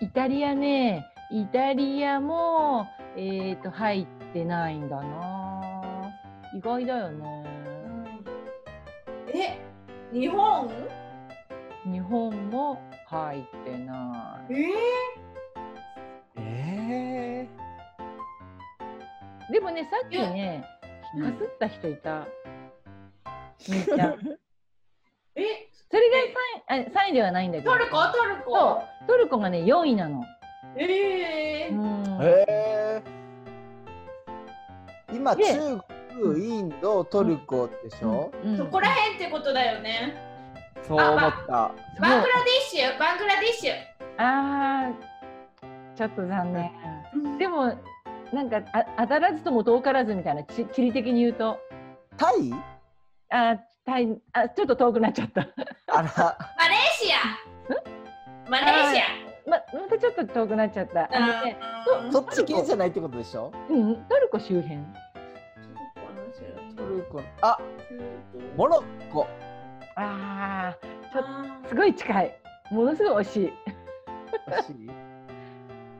[0.00, 6.10] イタリアね、イタリアも、えっ、と、入ってないんだな。
[6.54, 7.44] 意外だよね。
[9.34, 9.58] え、
[10.12, 10.70] 日本？
[11.84, 14.66] 日本も入ってなええ
[19.50, 20.64] でもね、さっきね、
[21.16, 22.26] うんかすった人いた。
[23.68, 24.12] みーちゃん。
[24.12, 24.36] ー、
[25.36, 26.16] え、それが
[26.76, 27.72] 3, 位あ3位ではないんだけど。
[27.72, 28.02] トルコ？
[28.06, 30.24] トルそコう、トルコがね、4位なの。
[30.76, 32.04] えー、うん。
[32.18, 33.02] ー。
[35.12, 35.80] 今、で中
[36.20, 40.14] 国、インド、トルコでしょ、うんそこら辺ってことだよね。
[40.82, 41.26] そう思った。
[41.26, 43.72] そうバングラディッシュ、バングラディッシュ。
[44.18, 47.38] あー、ちょっと残念。
[47.38, 47.72] でも、
[48.32, 51.58] なんかあ当たらずとも遠からずみたいな、ち地理的に言うと。
[52.16, 52.52] タイ？
[53.30, 55.42] あー大あ、ちょっと遠くなっちゃった。
[55.88, 56.38] あら。
[56.58, 58.50] マレーシア。
[58.50, 59.00] マレーシ
[59.46, 61.08] ままたちょっと遠くなっちゃった。
[61.14, 61.58] あのね、
[62.08, 62.12] ア。
[62.12, 63.52] そっち系じゃないってことでしょ？
[63.68, 64.80] うん、トルコ周辺。
[66.76, 67.22] トルコ。
[67.42, 67.58] あ、
[68.56, 69.26] モロッコ。
[69.96, 70.76] ああ、
[71.12, 72.40] ちょっあとすごい近い。
[72.70, 73.52] ものすごい惜しい。
[74.48, 74.90] 欲しい？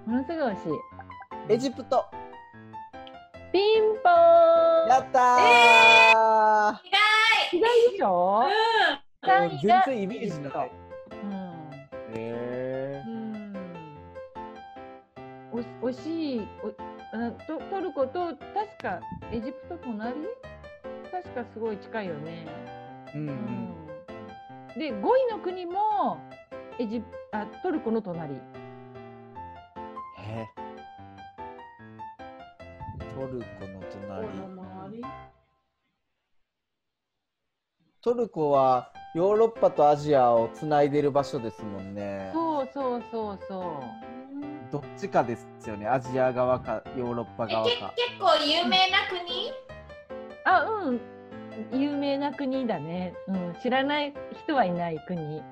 [0.06, 0.72] ものすごい惜しい。
[1.48, 2.06] エジプト。
[3.52, 4.88] ピンポーン。
[4.88, 8.44] やったー、意外でしょ？
[9.22, 10.70] うん全然イメージない。
[11.22, 11.30] うん。
[12.14, 13.54] へうん。
[15.52, 16.68] お惜しいお
[17.16, 18.38] あトトルコと確
[18.82, 19.00] か
[19.32, 20.14] エジプト隣？
[21.10, 22.46] 確かすごい近いよね。
[23.14, 24.78] ーうんううんん。
[24.78, 26.18] で5位の国も
[26.78, 28.34] エジプあトルコの隣。
[28.34, 28.38] へ
[30.18, 30.46] え
[33.24, 35.02] トルコの隣。
[38.02, 42.30] トルコはヨーロッパとアジアをつないでる場所ですもんね。
[42.34, 43.62] そうそうそうそう。
[44.70, 45.88] どっちかですよね。
[45.88, 47.94] アジア側かヨーロッパ側か。
[47.96, 49.50] 結構有名な国？
[50.44, 51.00] あうん。
[51.72, 53.14] 有名な国だね。
[53.26, 53.56] うん。
[53.62, 54.12] 知らない
[54.44, 55.42] 人はいない国。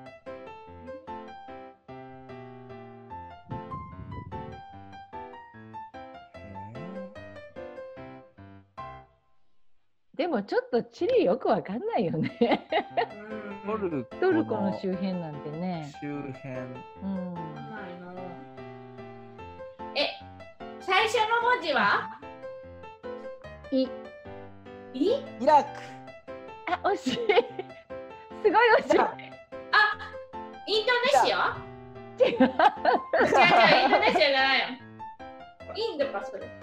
[10.33, 12.67] もちょっとチリよくわかんないよね。
[13.65, 15.91] トルコトルコの周辺なんてね。
[16.01, 17.35] 周辺うん。
[19.95, 20.09] え
[20.79, 22.19] 最初の文字は？
[23.71, 23.83] い
[24.93, 25.23] い？
[25.39, 25.69] イラク
[26.83, 27.13] あ惜しい。
[27.17, 27.21] す
[28.43, 28.99] ごい惜しい。
[28.99, 29.15] あ
[30.67, 30.91] インド
[31.21, 31.55] ネシア？
[32.19, 32.25] 違う。
[32.25, 32.47] 違う違う
[33.83, 34.65] インドネシアじゃないよ
[35.75, 36.62] インドかそれ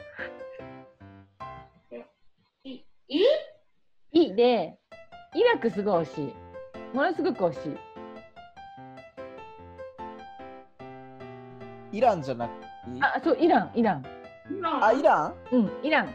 [4.41, 4.75] で、
[5.35, 6.35] イラクすごい惜しい。
[6.97, 7.69] ものすごく惜し
[11.93, 11.99] い。
[11.99, 12.67] イランじゃなくて
[13.03, 14.05] あ、そう、イラン、イラン。
[14.81, 15.35] あイラン？
[15.53, 16.09] うん、イラン。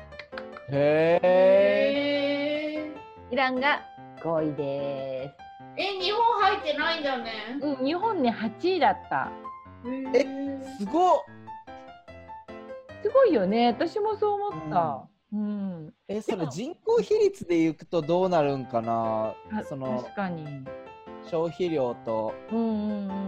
[0.71, 2.91] へえ
[3.29, 3.83] イランが
[4.23, 5.31] 5位で
[5.77, 7.67] え日本入ってないんだねす。
[7.67, 9.29] うん、日本ね、8位だった。
[10.15, 10.23] え
[10.79, 11.19] すごっ
[13.03, 13.67] すごいよね。
[13.67, 15.07] 私もそう思った。
[15.31, 15.64] うん。
[16.07, 19.33] えそれ人口比率でいくとどうなるんかな？
[19.51, 20.45] あその確かに。
[21.29, 23.19] 消費量とうんうんうんうん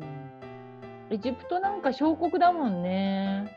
[0.00, 0.06] うん。
[1.10, 3.50] エジプトなんか小国だもんね。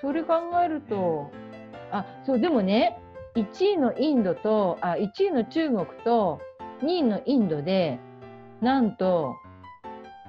[0.00, 1.30] それ考えると、
[1.90, 2.98] あ、そう、でもね、
[3.34, 6.40] 1位のインドと、あ、1位の中国と
[6.82, 7.98] 2位のインドで、
[8.60, 9.34] なんと、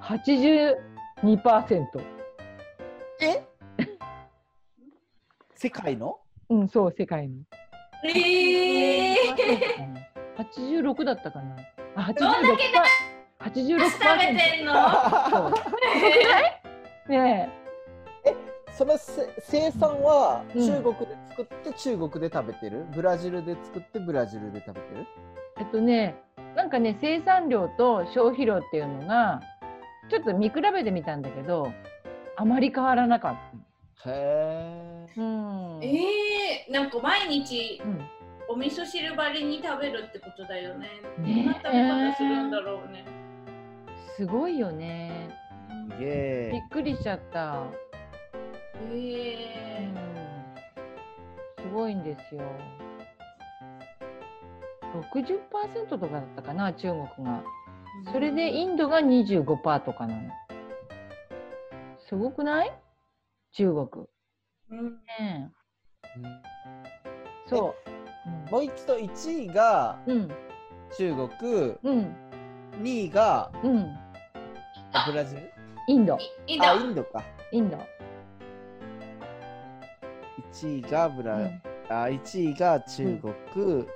[0.01, 2.18] 82%。
[5.61, 6.19] 世界の？
[6.49, 7.35] うん、そう、世界の。
[8.05, 9.35] えー、
[10.39, 11.57] 86だったかな。
[11.97, 12.13] あ、86%。
[12.13, 12.71] どんだけ
[13.43, 13.89] 86%。
[13.89, 14.73] 食べてんの
[15.29, 15.47] そ
[17.07, 17.49] うね
[18.71, 25.05] そのせ生産はうん中国で作って中国で食べてる、ブラジルで作ってブラジルで食べてる？
[25.57, 26.15] え、えっとね、
[26.55, 29.41] なんかね、生産量と消費量っていうのが、
[30.09, 31.73] ちょっと見比べてみたんだけど、
[32.37, 33.35] あまり変わらなかっ
[34.05, 35.07] へえ。
[35.17, 35.79] うん。
[35.83, 38.07] えー、なんか毎日うん
[38.51, 40.87] お味噌汁ばりに食べるってことだよね。
[41.19, 43.05] どねんな食べ方するんだろうね。
[44.17, 45.29] すごいよね。
[45.99, 46.61] びっ。
[46.71, 47.61] くりしちゃった。
[47.61, 47.67] う
[48.91, 49.95] えん。
[51.61, 52.41] すごいんですよ。
[55.13, 57.43] 60%とかだったかな、中国が。
[58.07, 60.21] ー、それでインドが25%とかなの。
[62.07, 62.71] すごくない？
[63.51, 64.05] 中国。
[64.71, 65.51] うんね
[66.17, 66.29] うんえ
[67.47, 67.75] そ
[68.47, 68.51] う。
[68.51, 70.27] もう一度1位がうん。
[70.97, 72.15] 中国、うん。
[72.81, 73.79] 2位がうん。
[74.93, 75.51] あブラジル？
[75.87, 76.17] インド。
[76.47, 77.23] インドあ、インドか。
[77.51, 77.77] インド。
[80.53, 83.33] 1位がブラ、うんあ、1位が中国。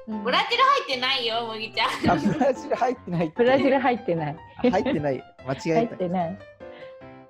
[0.07, 2.11] うんブラジル入ってないよ、麦ちゃん。
[2.11, 3.33] あ、ブラジル入ってない。
[3.35, 4.37] ブラジル入ってない。
[4.57, 5.23] あ入ってない。
[5.45, 5.83] 間違入え。
[5.85, 6.39] ったてない。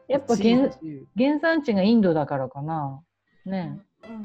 [0.08, 3.02] やっぱ1位原中原産地がインドだからかな。
[3.46, 4.24] ねうんうん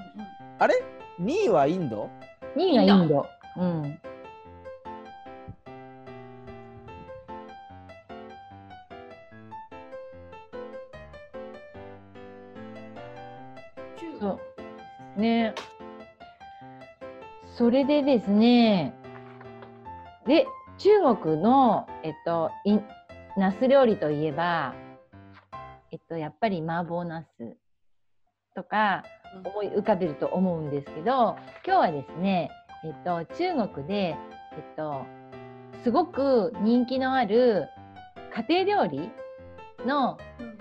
[0.59, 0.75] あれ
[1.21, 2.11] ?2 位はインド？
[2.57, 2.59] え。
[2.59, 3.27] 2位がインド。
[3.57, 4.01] うん。
[13.97, 14.41] 中そ
[15.17, 15.21] う。
[15.21, 15.55] ね
[17.55, 18.95] それでですね、
[20.27, 20.47] で、
[20.79, 22.79] 中国の、えっと、い
[23.37, 24.75] ナス料理といえば、
[25.90, 27.57] えっと、やっぱり麻婆ナス
[28.55, 29.05] とか
[29.44, 32.51] 思い浮かべると思うんですけど、今日はですね、
[32.85, 34.16] えっと、中国で、え
[34.61, 35.07] っと、
[35.83, 37.68] すごく人気のある
[38.48, 39.11] 家庭料理
[39.87, 40.59] のうん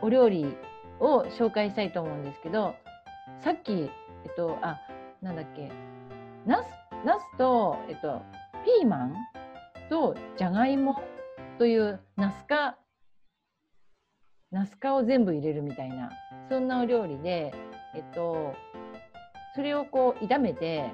[0.00, 0.56] お料理
[1.00, 2.74] を紹介したいと思うんですけど
[3.42, 3.74] さっきえ
[4.28, 4.78] っとあ
[5.20, 5.70] なんだっけ
[6.46, 6.66] ナス
[7.04, 8.22] ナスとえっと
[8.64, 9.14] ピーマン
[9.90, 11.02] とじゃがいも
[11.58, 12.76] というナス科
[14.50, 16.10] ナス科を全部入れるみたいな
[16.48, 17.52] そんなお料理で
[17.94, 18.54] えっと
[19.54, 20.92] それをこう炒めてえ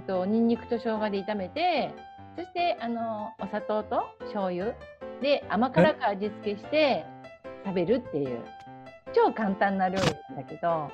[0.00, 1.94] っとニンニクと生姜で炒めて
[2.36, 4.74] そしてあのお砂糖と醤油
[5.20, 7.04] で甘辛く味付けして
[7.64, 8.40] 食べるっていう
[9.14, 10.90] 超簡単な料理なんだけど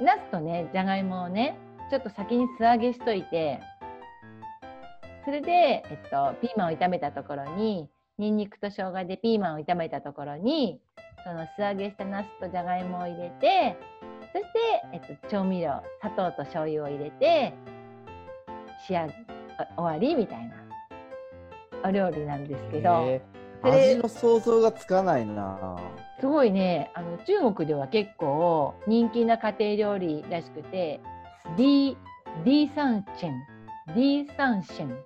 [0.00, 1.58] ナスとねじゃがいもをね
[1.90, 3.60] ちょっと先に素揚げしといて
[5.24, 7.88] それで、えっと、ピーマンを炒めたところに
[8.20, 10.78] ニンニクと生姜でピーマンを炒めたところに
[11.24, 13.78] その素揚げしたナスとじゃがいもを入れて
[14.32, 14.48] そして、
[14.92, 17.54] えっと、調味料砂糖と醤油を入れて
[18.86, 19.14] 仕上げ
[19.76, 20.54] お終わりみたいな
[21.82, 23.20] お料理なんですけど。
[23.62, 25.76] 味の想像がつかないな。
[26.18, 31.00] すごいねあの中国では結構人気な家庭料理らしくて
[31.58, 31.96] D,
[32.44, 34.96] D サンチェン D サンシェン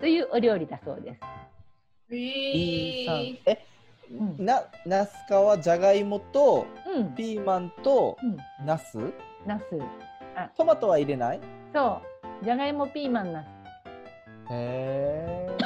[0.00, 1.39] というお料理だそうです。
[2.12, 3.66] えー、え、
[4.10, 8.98] うん、な、ナスカはじゃがいもとうん、ピーマンとうん、ナス？
[9.46, 9.64] ナス。
[10.56, 11.40] トマトは入れない？
[11.74, 12.00] そ
[12.42, 12.44] う。
[12.44, 13.46] じゃがいもピーマンナス。
[13.46, 13.50] へ
[14.50, 15.56] え。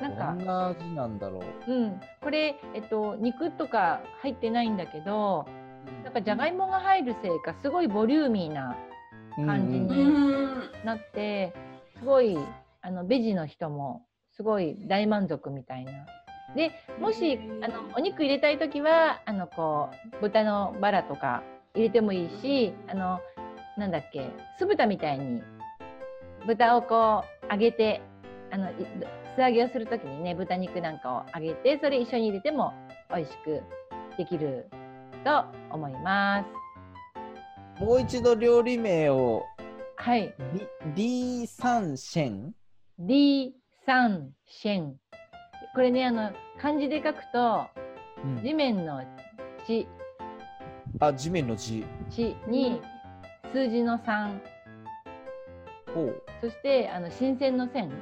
[0.00, 0.24] なんか。
[0.26, 1.72] どんな味なんだろう？
[1.72, 5.46] うん、これ、えっと、肉とか入ってないんだけど
[6.04, 8.76] なんかじゃがいもが入るせいかすごいボリューミーな
[9.36, 10.70] 感じうにん。
[10.84, 11.52] なって
[11.98, 12.38] すごい
[12.80, 15.92] あのベジの人もすごい大満足みたいな。
[16.54, 21.42] でもしあのお肉入れたい時はあのこう豚のバラとか
[21.74, 23.20] 入れてもいいしあの
[23.76, 25.42] なんだっけ酢豚みたいに
[26.46, 28.00] 豚をこう揚げて
[28.50, 28.74] あのい
[29.34, 32.72] 素揚げをする時にね豚肉なんかを揚げてそれ一緒に入れても
[33.10, 33.62] 美味しく
[34.16, 34.70] できる
[35.24, 36.44] と思いま
[37.78, 37.84] す。
[37.84, 39.44] もう一度料理名を
[39.96, 42.54] はい、リリーサンシェン？
[43.00, 43.54] D
[43.86, 44.96] サンシェン
[45.74, 47.66] これねあの漢字で書くと
[48.42, 49.02] 地面の
[49.66, 49.86] 地
[50.98, 51.84] あ、地面の字。
[52.10, 52.80] 地に
[53.52, 54.40] 数字の3
[55.94, 56.22] ほう。
[56.40, 57.92] そしてあの新鮮の線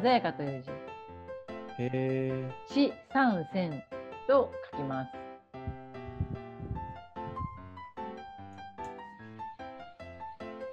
[0.00, 2.50] 鮮やかという字へえ。
[2.68, 3.82] 地三線
[4.28, 5.10] と書きます。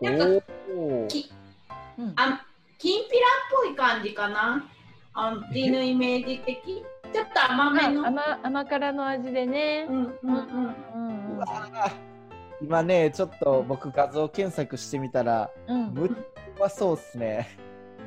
[0.02, 0.26] なんか
[0.76, 1.41] おーきうん、あ
[2.82, 3.32] きんぴらっ
[3.64, 4.68] ぽい感じかな？
[5.14, 6.84] あのイメージ的？
[7.14, 8.06] ちょっと甘めの？
[8.06, 9.94] あ甘甘辛の味でねう。
[9.94, 10.76] んうんうん。
[10.96, 11.92] うんうわー
[12.64, 16.16] 今ね、ちょっと僕画像検索してみたら、うん、むっちゃ
[16.58, 17.56] うまそうっすね。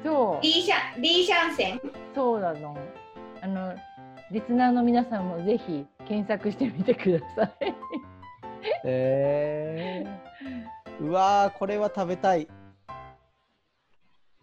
[0.05, 1.81] そう D シャン D シャンセン？
[2.13, 2.77] そうなの。
[3.43, 3.75] あの
[4.33, 7.67] リスナーの皆さんもぜひ検索してみてください。
[7.67, 7.75] へ
[8.85, 10.07] え。
[11.01, 12.49] うわー、これは食べたい。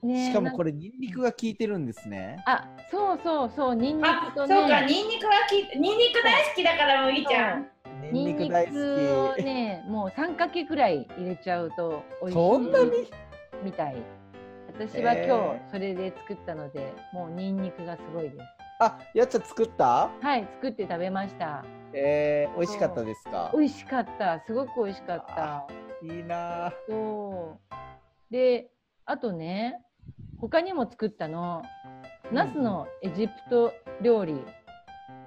[0.04, 0.72] ねしかもこれ。
[0.72, 2.44] れニンニクが効いてるんですね。
[2.46, 4.88] あ、そうそうそう、ニンニあクとそうか、ね。
[4.88, 7.68] ニンニクはきニンニク大好きだから麦ちゃん。
[8.12, 9.44] ニンニク大好をき。
[9.44, 12.36] ね、もう三かけくらい入れちゃうと美味しい。
[12.36, 12.90] そんなに？
[13.64, 13.96] みたい。
[14.68, 18.38] 私はえー今日それで作ったので、もうニンニクがすごいです。
[18.80, 20.10] あ、やっちゃん作った？
[20.20, 21.64] はい、作って食べました。
[21.94, 23.52] えー、美味しかったですか？
[23.54, 24.40] 美味しかった。
[24.48, 25.68] すごく美味しかった。
[26.02, 26.74] いいなぁ。
[26.88, 27.76] そう。
[28.32, 28.72] で、
[29.06, 29.80] あとね、
[30.42, 31.62] 他にも作ったの。
[32.32, 34.36] ナスのエジプト料理。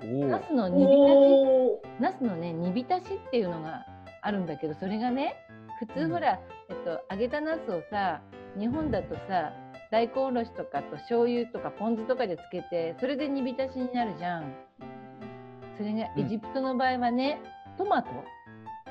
[0.02, 2.00] おナスの煮浸し。
[2.00, 3.86] ナスのね煮浸しっていうのが
[4.22, 5.36] あるんだけどそれがね
[5.78, 8.20] 普うん通ほら、えっと、揚げたナスをさ
[8.58, 9.52] 日本だとさ
[9.92, 14.52] 大根おろしとかと醤油とかポン酢とかでつけてそれで煮浸しになるじゃん。
[15.76, 17.40] それがうんエジプトの場合はね、
[17.76, 18.10] トマト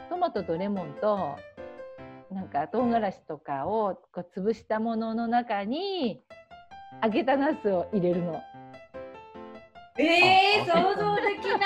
[0.10, 1.38] トマトとレモンと
[2.34, 6.22] なんか唐辛子とかをこう潰したものの中に
[7.04, 8.42] 揚げたナスを入れるの。
[10.00, 11.60] えー、あ想像できない。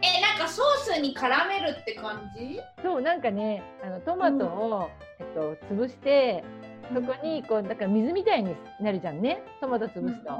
[0.18, 2.60] え、なんかソースに絡めるって感じ？
[2.82, 6.42] そうなんかねあのトマトを、えっと、潰して
[6.94, 9.42] そこにこうだから水みたいになるじゃんね。
[9.60, 10.30] トマト潰すと、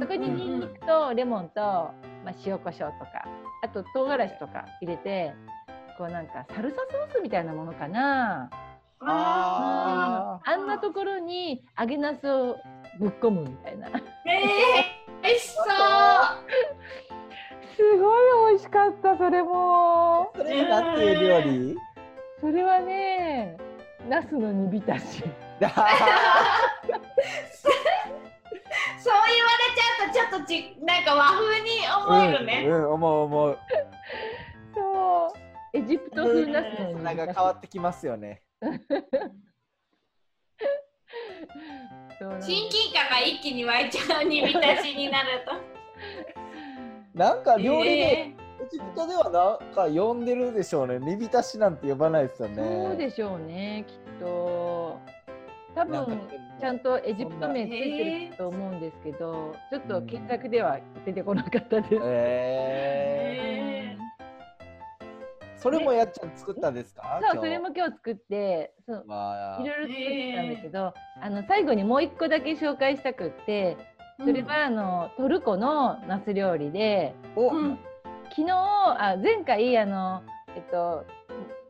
[0.00, 1.92] そこにニンニクとレモンと、ま
[2.28, 3.26] あ、塩コショウとか
[3.62, 5.34] あと唐辛子とか入れて
[5.98, 8.48] こうなんかサルサソースみたいなものかな
[9.02, 12.56] あああんなところに揚げナスを
[12.98, 15.66] ぶっ込むみたいなーえー、美味しそう。
[17.76, 20.38] すごい美味しかったそれもー。
[20.38, 21.78] それなんていう料理？
[22.40, 23.56] それはね
[24.08, 25.28] ナスの煮浸しそう
[25.60, 25.80] 言われ
[29.74, 31.70] ちゃうとちょっとちなんか和風に
[32.06, 32.64] 思えるね。
[32.66, 33.58] うん、うん、思う思う。
[34.74, 35.32] そ
[35.74, 38.42] うエジプト風ナスの煮なんか変わってきますよね。
[42.40, 45.52] 親近感が一気に湧いちゃう煮浸しになると。
[47.18, 50.98] なんか料理で、えエジプトではなんか呼んでるでしょうね。
[50.98, 52.84] 煮浸しなんて呼ばないですよね。
[52.88, 55.00] そうでしょうねきっと
[55.74, 56.20] 多分
[56.60, 61.94] ちゃんとエジプト名ついてると思うんですけどちょっと検索では出てこなかったです。
[62.02, 63.59] ええー、
[65.60, 67.20] それもやっちゃん作ったんですか？
[67.32, 69.62] そうそれも今日作ってそうまあ。
[69.62, 77.78] いろいろ作ってたんだけど、あの最後にもう一個だけ紹介したくってーそれはあのトルコのナス料理でお、うん。
[78.30, 80.22] 昨日あ前回あの
[80.54, 81.04] えっと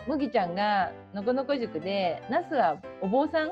[0.07, 3.51] 麦ちゃんがのこのこ塾でナスはお坊さん？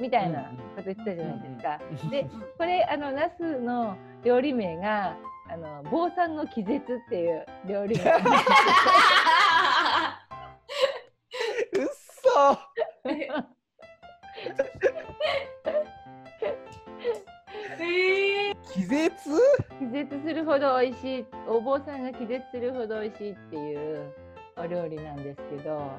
[0.00, 1.78] みたいなこと言ってたじゃないですか。
[2.10, 2.26] で
[2.58, 5.16] これあのナスの料理名が
[5.52, 8.04] あの坊さんの気絶っていう料理名
[12.42, 12.58] そ。
[17.78, 19.12] えー気絶？
[19.78, 24.12] 気絶するほど美味しいお坊さんが気絶するほど美味しいっていう
[24.56, 25.92] お料理なんですけど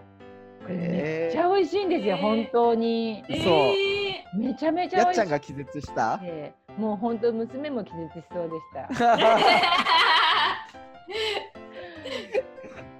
[0.63, 6.17] これめっちゃ美味しいんですよ、えー本当にそうえめちゃめちゃやっ美味しいちゃんが気絶した？
[6.17, 9.39] でもう本当娘も気絶しそうでしたー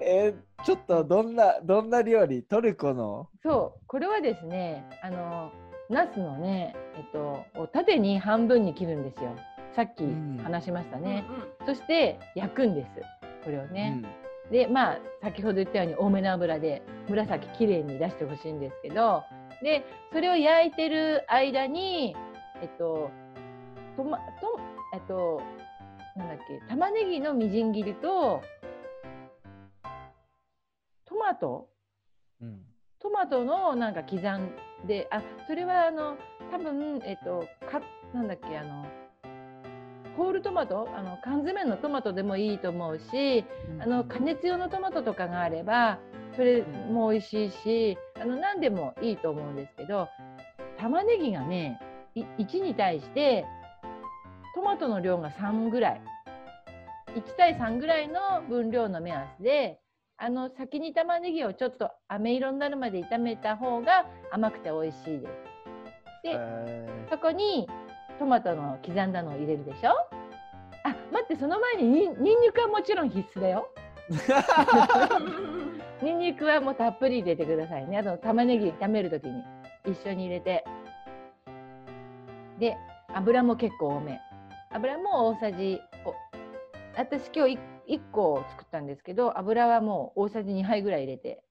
[0.00, 0.34] えー、
[0.64, 2.42] ちょっとどんなどんな料理？
[2.42, 3.28] トルコの？
[3.42, 5.52] そうこれはですねあの
[5.90, 9.36] ナスのねえっとを縦に半分に切るんですよ。
[9.76, 10.40] さっきうん。
[10.42, 11.24] 話しましたね、
[11.60, 12.88] うんそして焼くんです
[13.44, 14.02] これをね、
[14.50, 19.22] でまあ先ほど言ったように多めの油で紫きれいに出してほしいんですけど
[19.62, 22.14] でそれを焼いてる間に
[22.62, 23.10] えっと
[23.96, 24.24] とまと
[24.94, 25.42] えっと
[26.16, 28.42] なんだっけ玉ねぎのみじん切りとト
[31.24, 31.68] マト
[32.40, 32.48] うん。
[32.48, 32.60] うん。
[33.00, 34.50] トマトのなんか刻ん
[34.86, 36.16] であそれはあの
[36.50, 37.82] 多分えっとか
[38.14, 38.86] なんだっけあの
[40.16, 40.88] ホールトマト？
[40.96, 43.44] あの缶詰のトマトでもいいと思うし
[43.80, 45.98] あの加熱用のトマトとかがあれば
[46.36, 50.08] それも美味しいしあの何でもいいと思うんですけど
[50.78, 51.78] 玉ねぎがね
[52.14, 53.44] い1に対して
[54.54, 56.00] トマトの量が3ぐらい
[57.16, 59.80] 1対3ぐらいの分量の目安で
[60.16, 65.32] あの先に玉ねぎをちょっと飴色になるまで炒めた方が甘くて美味しいです。
[66.22, 67.68] で、えそこに
[68.18, 69.90] トマトの刻んだのを入れるでしょ？
[70.84, 73.68] あ待ってその前にににんにくはもちろん必須だよ。
[76.02, 77.98] にんにくはもうたっぷり入れてくださいね。
[77.98, 79.42] あと玉ねぎ炒めるときに
[79.86, 80.64] 一緒に入れて。
[82.58, 82.76] で
[83.12, 84.20] 油も結構多め。
[84.70, 85.93] 油も大さじお
[86.96, 91.42] 私今日 1, 個作ったんですけど油はもう大さじ2杯ぐらい入れて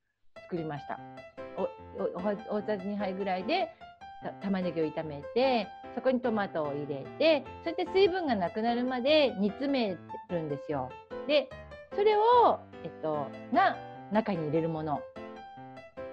[0.43, 0.99] 作りました。
[1.57, 1.63] お
[2.01, 3.69] おお大さじ2杯ぐらいで
[4.23, 9.97] た玉ねぎを炒めてそこにトマトを入れてそして水分がなくなるまで煮詰め
[10.29, 10.89] るんですよ。
[11.27, 11.49] で
[11.95, 13.77] それを、えっと、が
[14.11, 15.01] 中に入れるもの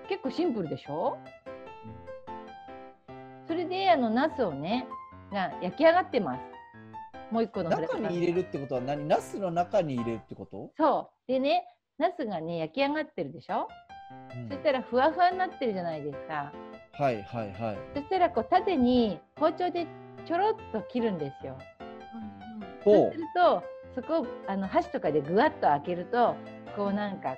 [0.09, 1.17] 結構シンプルでしょ？
[3.47, 4.87] それであのナスをね
[5.33, 6.41] が焼き上がってます。
[7.31, 9.07] もう一個の中に入れるってことは何？
[9.07, 11.33] ナスの中に入れるってこと、そう。
[11.33, 11.65] でね
[11.99, 13.69] ナスがね焼き上がってるでしょ、
[14.35, 14.49] うん。
[14.49, 16.53] そしたらふわふわになってるじゃないですか。
[16.93, 17.79] はいはいはい。
[17.95, 19.87] そしたらこう縦に包丁で
[20.27, 21.57] ちょろっと切るんですよ。
[22.85, 23.63] そうほすると
[23.95, 26.35] そこをあの箸とかでぐわっと開けると
[26.77, 27.37] こうなんか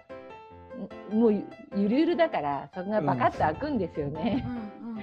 [1.12, 1.44] んもうゆ
[1.76, 4.50] ゆるゆるだからそこがバカッと開くんですよね、う
[4.88, 5.02] んうん。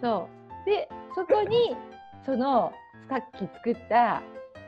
[0.00, 0.28] そ
[0.66, 0.70] う。
[0.70, 1.76] でそこに
[2.24, 2.72] その
[3.08, 4.22] さっき作った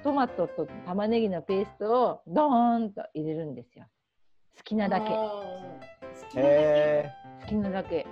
[0.04, 3.86] トマトと玉ねぎのペーストをドーンと入れるんですよ。
[4.56, 5.06] 好きなだけ。
[5.08, 5.42] 好
[6.30, 6.54] きなだけ。
[6.54, 7.10] へ
[7.42, 8.06] 好きなだけ。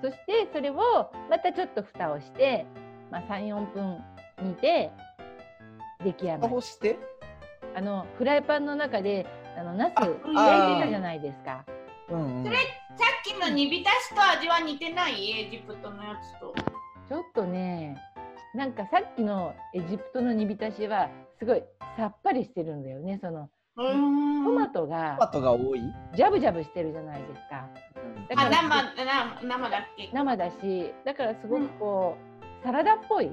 [0.00, 2.66] そしてそれをまたちょっと蓋をして、
[3.10, 3.98] まあ、34分
[4.42, 4.90] 煮て
[6.04, 6.38] 出来上え。
[6.38, 6.54] がり。
[6.54, 6.98] 干して？
[7.74, 9.26] あのフライパンの中で
[9.58, 11.64] あのナスあ焼いてたじゃないですか。
[12.10, 12.44] うんうん。
[12.44, 15.30] それさっきの煮浸しと味は似てない？
[15.46, 16.54] エジプトのやつと。
[17.08, 17.96] ちょっとね
[18.54, 21.62] なんかさっきのエジプトの煮浸しはすごい
[21.96, 23.18] さっぱりしてるんだよね。
[23.22, 25.80] そのトトマトトマがトが多い、
[26.14, 27.66] ジャブジャブしてるじゃないですか。
[28.28, 30.10] だからあ生な生だっけ？
[30.12, 32.16] 生だしだからすごくこ
[32.60, 33.30] う、サラダっぽい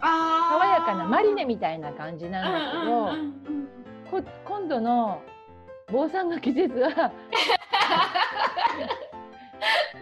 [0.00, 4.22] 爽やかなマリネみたいな感じなんだけど、うんうんうんうん。
[4.22, 5.22] こ今度の
[5.90, 6.90] 坊さんの季節は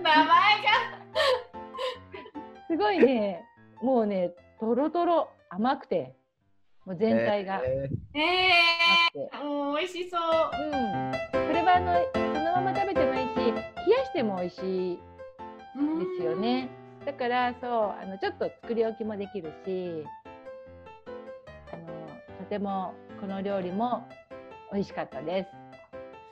[0.03, 0.27] 名前が。
[2.69, 3.45] すごいね
[3.83, 6.15] もうねとろとろ甘くて
[6.85, 10.21] もう全体が甘えくて、えー、もう美味しそう。
[10.21, 15.01] うんこれはあのそのまま食べてもいいし冷やしても美味しいで
[16.21, 16.69] すよね。
[17.05, 17.71] だからそう
[18.03, 20.05] あのちょっと作り置きもできるし
[21.73, 21.87] あの
[22.39, 24.09] とてもこの料理も
[24.73, 25.47] 美味しかったで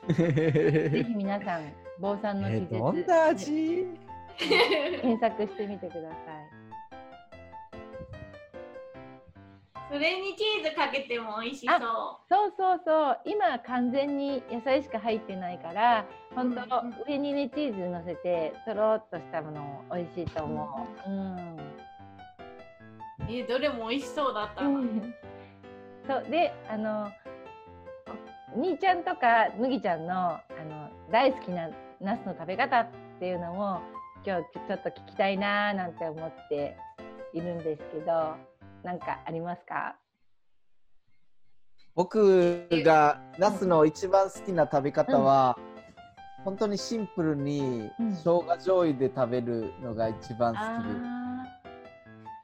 [0.07, 0.13] す。
[0.21, 3.87] ぜひ皆さん坊さんの季え節、どんな味？
[4.37, 6.64] 検索してみてください。
[9.95, 11.79] それにチーズかけても美味しそう。
[12.27, 21.09] そうそうそう今完全に野菜しか入ってないから本当、うんうん上にねチーズ乗せてとろっとしたもの美味しいと思う。
[21.09, 21.57] うん
[23.29, 24.81] えーどれも美味しそうだったわ。
[26.09, 27.09] そうであの
[28.05, 28.11] こ
[28.57, 31.69] 兄ちゃんとか麦ちゃんのあの大好きな
[32.01, 32.87] ナスの食べ方っ
[33.21, 33.79] ていうのも
[34.25, 36.75] 今日ちょっと聞きたいなーなんて思って
[37.33, 38.35] いるんですけど
[38.85, 39.95] なんかありますか？
[41.95, 45.57] 僕がナスの一番好きな食べ方は、
[46.43, 48.13] 本当にシンプルにうん。
[48.13, 50.63] 生姜醤油で食べるのが一番好き。
[50.63, 50.67] で。
[50.67, 51.45] あ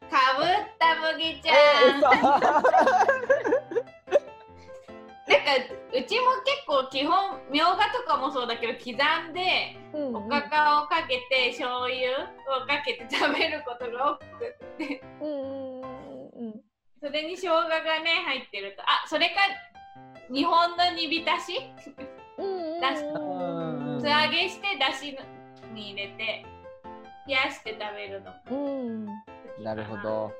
[0.09, 0.47] かぶっ
[0.79, 1.53] た麦ちゃ
[1.97, 2.01] ん。
[2.01, 2.11] なん
[5.43, 5.51] か
[5.93, 8.95] うちも結構基本みょうがとかもそうだけど刻ん
[9.33, 10.15] でーうんうん。
[10.15, 12.23] おかかをかけて醤油
[12.63, 14.25] をかけて食べることが多く
[14.77, 15.03] て。
[15.21, 15.70] うんうんうんうん
[17.01, 18.83] それに生姜がね入ってると。
[18.83, 19.35] あそれか
[20.31, 21.73] 日本の煮浸し？
[22.37, 22.79] うんうん。
[22.81, 25.17] だしうん素揚げしてだし
[25.73, 26.45] に入れて
[27.27, 28.31] 冷やして食べるの。
[28.51, 29.07] うん。
[29.63, 30.31] なるほど。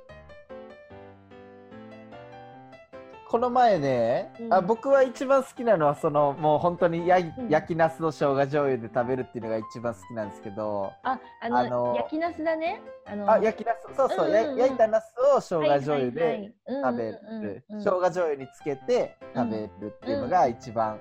[3.32, 4.54] この前ね、うん。
[4.54, 7.50] あ僕は一番好きなのはそのもう本当に焼いうん。
[7.50, 12.82] 焼きナスの生姜醤油で食べるっていうのが一番好きなんですけど、ああの焼きナスだね。
[13.06, 13.96] あのあ焼きナス。
[13.96, 14.58] そうそう、うんうんうん。
[14.58, 16.54] や焼いたナスを生姜醤油ではい
[16.84, 21.00] 食べる、生姜醤油につけて食べるっていうのが一番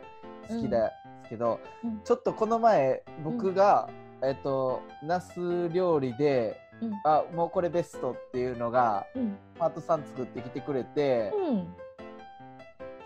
[0.49, 0.91] 好きなんで
[1.24, 2.01] すけど、うん。
[2.05, 3.89] ちょっとこの前僕が、
[4.22, 6.93] えっとナス料理で、うん。
[7.03, 9.37] あもうこれベストっていうのがうん。
[9.59, 11.74] パートさん作ってきてくれて、うん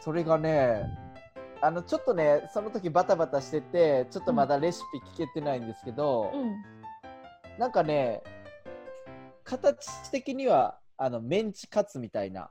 [0.04, 0.84] それがね
[1.62, 6.62] あのちょっとねその時バタバタしててちょっとまだレシピ聞けてないんですけど、うん。
[7.58, 8.22] なんかね
[9.44, 12.50] 形的にはあのメンチカツみたいな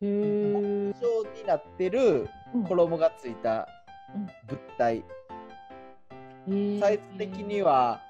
[0.00, 0.94] 状に
[1.46, 2.26] なってる
[2.66, 3.68] 衣がついた
[4.14, 4.26] うん。
[4.46, 5.04] 物体、
[6.80, 8.00] サイズ的には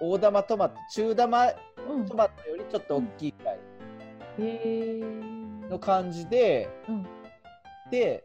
[0.00, 1.46] 大玉トマト中玉
[1.86, 2.06] うん。
[2.06, 3.58] トマトよりちょっと大きいくらい
[5.68, 7.17] の感じで、うん
[7.90, 8.24] で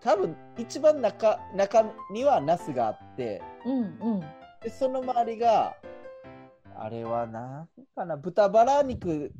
[0.00, 4.20] 多分一番中中にはナスがあってうんうん。
[4.62, 5.76] でその周りが
[6.78, 9.32] あれは何かな豚バラ肉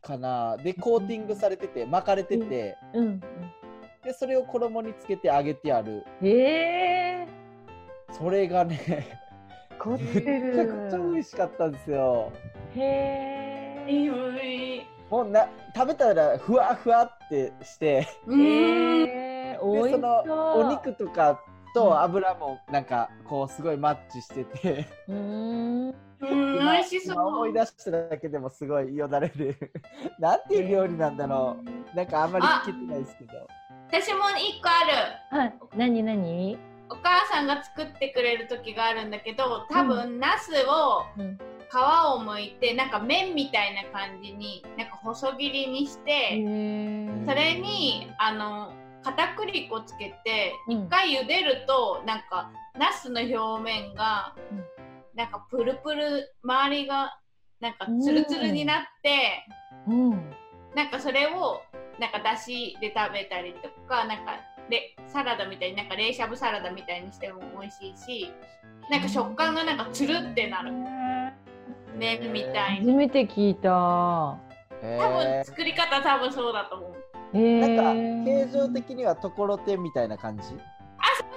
[0.00, 3.20] かなでコーティングされてて巻かれてて、うん
[4.04, 6.04] でそれを衣につけて揚げてある。
[6.22, 6.30] へ
[7.24, 7.28] え。
[8.12, 9.18] それがね
[9.86, 12.32] めちゃくちゃ美る味しかったんですよ。
[12.76, 13.90] へえ。
[13.90, 19.08] いいいもうな食べたらふわふわってしてうーん。
[19.08, 19.72] へー。
[19.72, 21.40] 美味しでそのお肉とか
[21.74, 24.86] と油もなんかこうすごいマッチしてて。
[25.08, 25.94] うーん。
[26.20, 29.56] うん美味しそ今思いう出しただけでもすごいよだれる。
[30.18, 31.56] なんていう料理なんだろ
[31.92, 31.96] う。
[31.96, 33.32] なんかあんまり聞けてないですけど。
[33.88, 35.38] 私も一個ある。
[35.38, 35.54] はい。
[35.76, 36.58] 何何？
[36.90, 41.38] お母さんが作ってくれる時があるんだけど多分、ナスをうん。
[41.70, 46.42] 皮を剥いてなんか麺みたいな感じになんか細切りにして、
[47.26, 50.84] それにあの片栗粉つけてうん。
[50.86, 54.64] 一回茹でるとなんかナスの表面がうん。
[55.14, 57.18] なんかプルプル周りが
[57.60, 59.44] なんかツルツルになって、
[59.88, 60.10] うん。
[60.76, 61.60] なんかそれを
[61.98, 64.36] なんかだしで食べたりとかなんか
[64.70, 68.32] でサラダみたいになんか冷しゃぶサラダみたいにしても美味しいし
[68.90, 70.72] なんか食感がなんかつるってなる。
[71.96, 72.78] 麺みたいに。
[72.80, 74.38] 初めて聞いた。
[74.44, 74.47] へ
[74.80, 76.92] 多分ー作り方多分そうだと思う。
[77.38, 80.42] なんか形状的にはところてんみたいな感じ？
[80.42, 80.56] あそう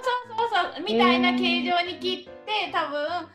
[0.02, 3.28] そうそうそうみたいな形状に切って多分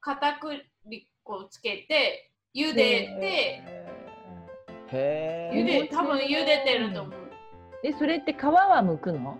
[0.00, 2.82] 片栗粉をつけて茹で
[3.20, 3.62] て
[4.90, 7.14] へ茹えで多分茹でてると思う。
[7.84, 9.38] えそれって皮は剥くの？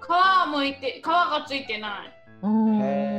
[0.00, 2.12] 皮はむいて皮がついてない。
[2.42, 2.80] うん。
[2.80, 3.15] へ多分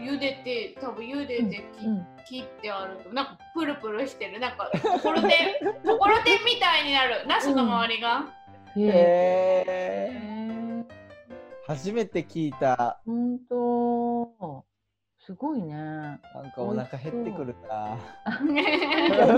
[0.00, 2.06] 茹でて多分茹でて切,、うん。
[2.26, 5.30] 切ってあるとなんかプルプルしてるなんかところてん
[5.84, 7.26] ところてんみたいになる。
[7.26, 8.24] ナスの周りが、
[8.76, 10.10] えへえへえ
[11.66, 13.00] 初めて聞いた。
[13.06, 14.64] 本当。
[15.18, 15.74] すごいね。
[15.74, 16.18] なん
[16.54, 17.96] かお腹減ってくるな。
[18.26, 18.30] お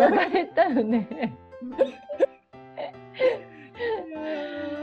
[0.00, 1.36] 腹減ったよね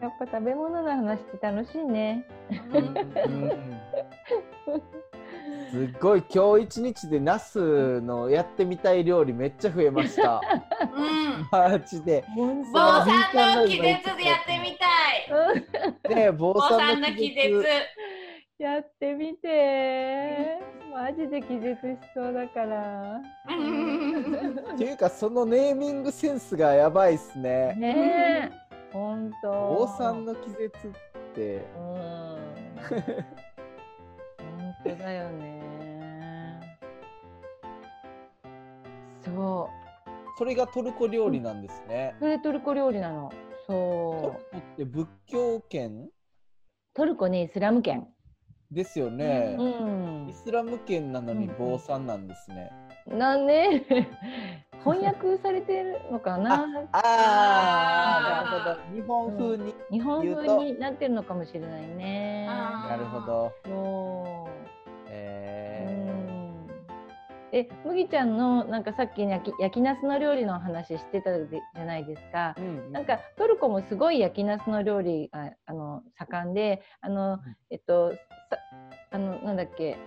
[0.00, 2.26] やっぱ食べ物の話って楽しいね。
[2.74, 3.80] うん
[5.70, 10.40] すっごい今日一日でナスのやってみたい料理めっちゃ増えました。
[10.92, 11.48] うん。
[11.50, 12.24] マジで。
[12.34, 13.08] 本坊さん
[13.62, 16.16] の気絶でやってみたい。
[16.16, 17.68] ね坊坊さんの気気絶絶。
[18.58, 20.58] やってみて。
[20.92, 23.20] マジで気絶しそうだから。
[23.48, 24.74] うん。
[24.74, 27.74] っていうかそのネーミングセンスがやばいっすね。
[27.76, 28.59] ねえ
[28.92, 29.50] 本当。
[29.50, 30.90] 坊さんの気絶っ
[31.34, 31.56] て。
[31.56, 31.64] うん。
[34.38, 35.60] 本当だよね。
[39.24, 39.80] そう。
[40.38, 42.14] それがトルコ料理なんですね。
[42.18, 43.30] それトルコ料理なの。
[43.30, 46.08] トルそうコって仏教圏？
[46.94, 48.08] トルコねイスラム圏。
[48.70, 49.56] ですよね。
[49.58, 52.70] う、んイスラム圏なのにうん坊さんなんですね、
[53.06, 53.84] なんね
[54.84, 56.66] 翻訳されてるのかな？
[56.92, 56.98] あ
[58.18, 58.94] あなるほど。
[58.94, 62.46] 日本風に、日本風になってるのかもしれないね。
[62.46, 63.52] なるほど。
[63.66, 64.50] そう。
[65.08, 66.66] えうん。
[67.52, 72.54] え麦ちゃんのなんかさっき焼き焼きナスの料理の話してたでじゃないですか。
[72.56, 72.92] ーうん。
[72.92, 77.38] なんかトルコもすごい焼きナスの料理があの盛んであの
[77.70, 78.16] えっとさ
[79.10, 79.98] あのなんだっけ？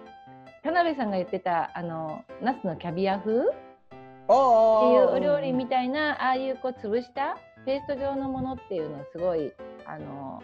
[0.63, 3.43] 田辺さんが言ってたあのナスのキャビア風？
[4.23, 9.51] いうーお料理みたいなああいうこう潰したペースト状のものっていうのはすごい
[9.85, 10.41] あの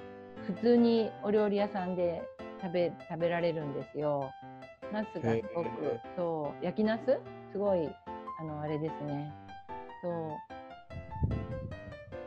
[0.47, 2.21] 普通にお料理屋さんで
[2.61, 4.31] 食べ食べられるんですよ。
[4.91, 5.69] ナスがすごく
[6.17, 7.19] そう焼きナス？
[7.51, 7.89] すごい
[8.39, 9.33] あのあれですね。
[10.01, 10.13] そう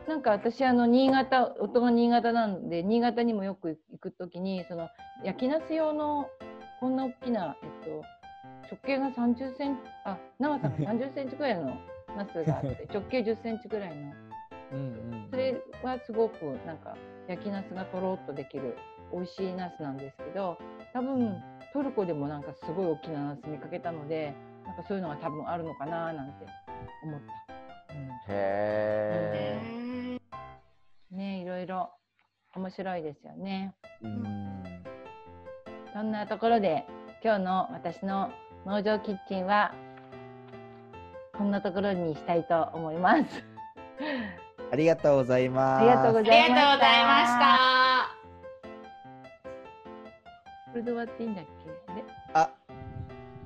[0.09, 4.89] なんか私あの新潟夫が新潟なんで新潟にもよく行くときにその
[5.25, 6.29] 焼きナス用の
[6.81, 8.03] こんな大きなえっと
[8.73, 11.77] 直径が30センチあ長さが30センチぐらいの
[12.17, 14.13] ナスがあって 直径10センチぐらいの。
[15.31, 16.97] それはすごくなんか
[17.29, 18.79] 焼きナスがとろっとできる
[19.13, 20.57] 美味しいナスなんですけど
[20.95, 21.43] 多分
[21.75, 24.33] トルコでもなんかすごい大きなナス見かけたので
[24.65, 26.47] なんかそういうのが多分あるのかななんて
[27.05, 28.33] 思った。
[28.33, 29.59] へ
[31.11, 31.91] うん、ねいろいろ
[32.57, 33.75] 面白いですよね。
[34.03, 34.65] えうん。
[35.93, 36.87] そんなところで
[37.23, 38.33] 今日の私の
[38.65, 39.75] 農場キッチンは
[41.37, 43.23] こんなところにしたいと思います。
[44.73, 45.83] ありがとうございます。
[45.83, 46.53] ありがとうごあざいました。
[46.53, 47.45] りがとうございました。
[50.73, 51.51] これで終わっていいんだっけ？
[51.95, 52.05] で
[52.35, 52.51] あ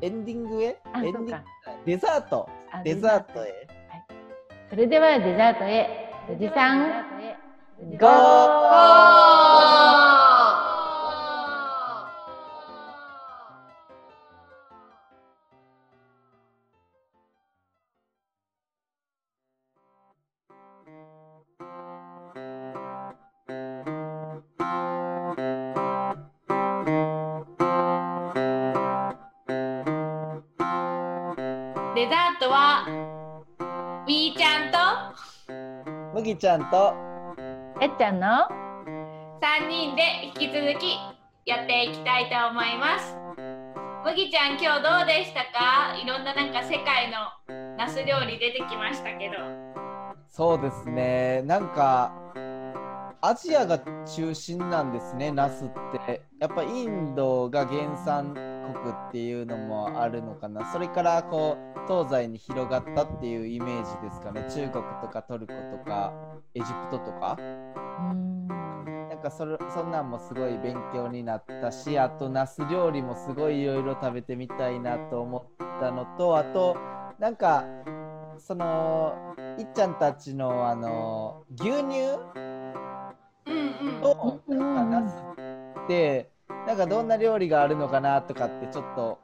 [0.03, 0.77] エンディングへ？
[0.93, 1.31] あエンディング？
[1.31, 1.45] そうか
[1.87, 3.43] デザートあデザート。
[3.45, 3.67] へ
[4.69, 6.13] それではデザートへ。
[6.29, 6.89] おじさん。
[7.99, 8.09] ゴー
[32.47, 34.79] あとはみーちゃんと
[36.15, 36.95] 麦ちゃんと
[37.81, 38.29] えっちゃんの
[39.43, 40.97] ？3人で引き続き
[41.45, 43.17] やっていきたいと思います。
[44.05, 45.97] 麦ちゃん今日どうでしたか？
[46.01, 47.17] いろんななんか世界の
[47.77, 49.35] ナス料理出てきましたけど。
[50.31, 52.13] そうですねなんか
[53.23, 55.69] アジアが中心なんですねナスっ
[56.07, 58.35] てやっぱインドが原産
[58.75, 60.71] 国っていうのもあるのかな。
[60.73, 64.45] それからこう東西に広がったっていうイメージですかね。
[64.49, 66.13] 中国とかトルコとか
[66.55, 67.37] エジプトとか。
[67.39, 68.47] うん。
[69.17, 76.77] なんかそれそんなんもすごい勉強になったしあとナス料理もすごいいろいろ食べてみたいなと思ったのとあと
[77.19, 77.65] なんか
[78.39, 79.15] その
[79.59, 82.19] いっちゃんたちのあの牛乳
[83.47, 84.01] うんうん。
[84.03, 85.15] とうんなんかナス
[85.85, 86.31] って
[86.67, 89.19] なんかどんな料理があるのかなとかってちょっと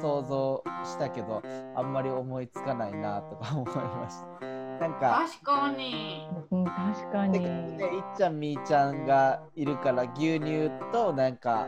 [0.00, 1.42] 想像したけど
[1.76, 4.46] あんまり思いつかないなとか思いました。
[4.80, 6.28] なんか確かに。
[6.50, 7.76] うん確かでに。
[7.76, 11.66] でいっちゃんみーちゃんがいるから牛乳となんか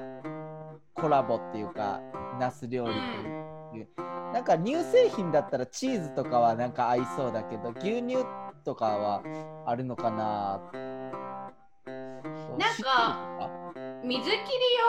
[0.94, 2.00] コラボっていうか
[2.40, 3.88] ナス料理という、
[4.32, 8.24] なんか乳製品だったらチーズとかはなんか合いそうだけど牛乳
[8.64, 9.22] とかは
[9.66, 10.60] あるのかな
[11.86, 13.50] なんか？
[14.04, 14.36] 水切り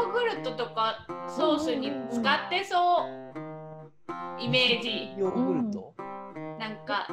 [0.04, 5.14] ヨーグルトとかソースに使ってそうイメージ。
[5.18, 5.94] ヨーグルト、
[6.60, 7.08] なんか、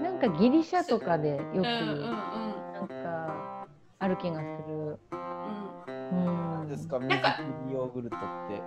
[0.00, 2.02] なんかギリシャとかでよくうんうんうん。
[2.72, 3.66] なんか
[3.98, 5.00] ある気がする。
[5.10, 6.68] うんうん。
[6.68, 7.32] ですか水なんか？
[7.32, 8.62] 切りヨーグルトって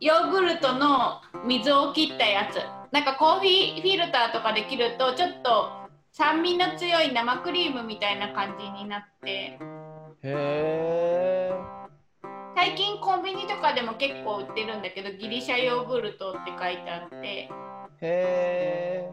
[0.00, 2.56] ヨーグルトの水を切ったやつ
[2.92, 5.70] なんかコーヒーフィルターとかで切るとちょっと
[6.12, 9.58] 酸味の強い生クリームみたいな感じになって
[10.22, 11.52] へえ
[12.56, 17.16] 最近コンビニとかでも結構売ってるんだけどギリシャヨーグルトって書いてあって。
[17.16, 17.50] へ
[18.02, 19.10] え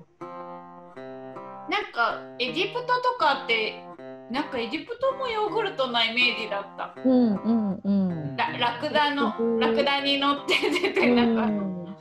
[1.69, 3.83] なんかエジプトとかって
[4.31, 6.93] なんかエジプトもヨーグルトなイメージだった。
[7.03, 7.91] うんうんう
[8.33, 8.35] ん。
[8.37, 11.97] ララクダのラクダに乗って出てなんか、うん。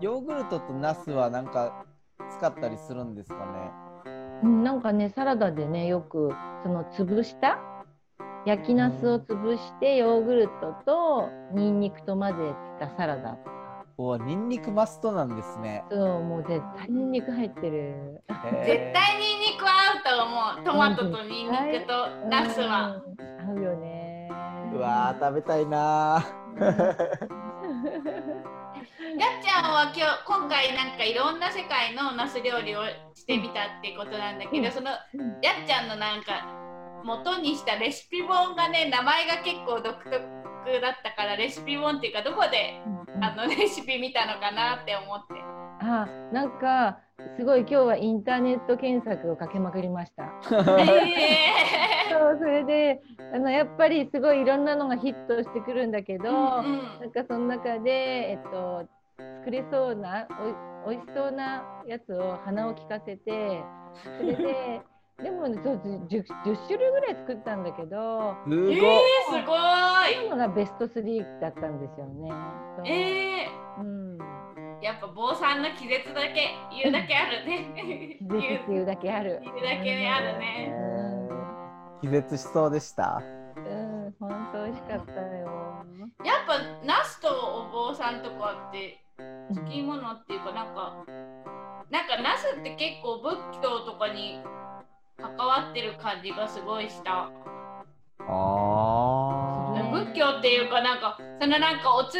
[0.00, 1.46] ヨーグルトとナスはなん。
[1.46, 1.84] か
[2.30, 3.14] 使ったりするん。
[3.14, 3.85] ですかね
[4.42, 6.32] うん、なんかねサラダでねよく
[6.62, 7.58] その潰した？
[8.44, 13.36] 焼きナスを潰してヨーグルトとニンニクと混ぜたサラダ。
[13.98, 15.82] おニンニクマストなんですね。
[15.90, 18.22] そうもう絶対ニンニク入ってる。
[18.28, 20.64] 絶絶対ニンニク合うと思う。
[20.64, 23.02] トマトとニンニクとナスは。
[23.18, 23.58] うん。
[23.58, 24.30] 合うよね。
[24.74, 26.24] うわー食べたいな
[26.60, 26.74] や
[28.86, 32.82] っちゃんは今日今回なんかいろんな世界のナス料理を
[33.14, 36.46] してみたってことなんだけど、うんそのうんやっちゃんのなんか
[37.04, 42.82] 元にしたレシピ本がね名前が結構独特だったからレシピ本っていうかどこで
[43.14, 45.34] うんあのレシピ見たのかなって思って。
[45.78, 46.98] あなんか
[47.36, 50.32] すごい今日はインターネット検索をかけまくりました。
[50.80, 53.00] えそう それで
[53.32, 57.90] あのやっぱりすごいいろんなのがヒットしてくるんだけど、ーうんなんかその中で、
[58.32, 58.88] えっと、
[59.44, 63.68] 作れそうなおいおいしそうなやつを鼻を利かせて
[64.16, 64.82] それで
[65.22, 66.06] でもねそう 10,
[66.42, 69.54] 10種類ぐらい作ったんだけどすごい、えー、すご
[70.04, 70.30] そういうい。
[70.30, 72.48] のがベスト3だったんですよね。
[72.84, 73.46] え
[73.76, 78.18] うん、ー、やっぱ坊さんの気絶だけ言うだけあるね。
[78.20, 79.42] 気絶っていうだけある。
[79.42, 80.76] 言うだけねあるえね。
[81.98, 83.22] ー気絶しそうでした？
[83.56, 85.84] うん、本当美味しかったよ。
[86.24, 91.04] やっぱナスとお坊さんとかって好きものっていうかなんか
[91.90, 94.40] なんかナスって結構仏教とかに
[95.18, 97.30] 関わってる感じがすごいした。
[98.20, 99.90] あー。
[99.90, 102.18] 仏教っていうかなんかそのなんかおつ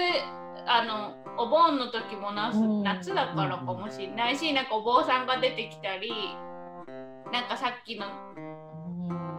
[0.66, 2.82] あのお盆の時もナス、うん。
[2.82, 6.10] 夏だからかもしれないしなんかお坊さんが出てきたり
[7.30, 8.55] なんかさっきのうん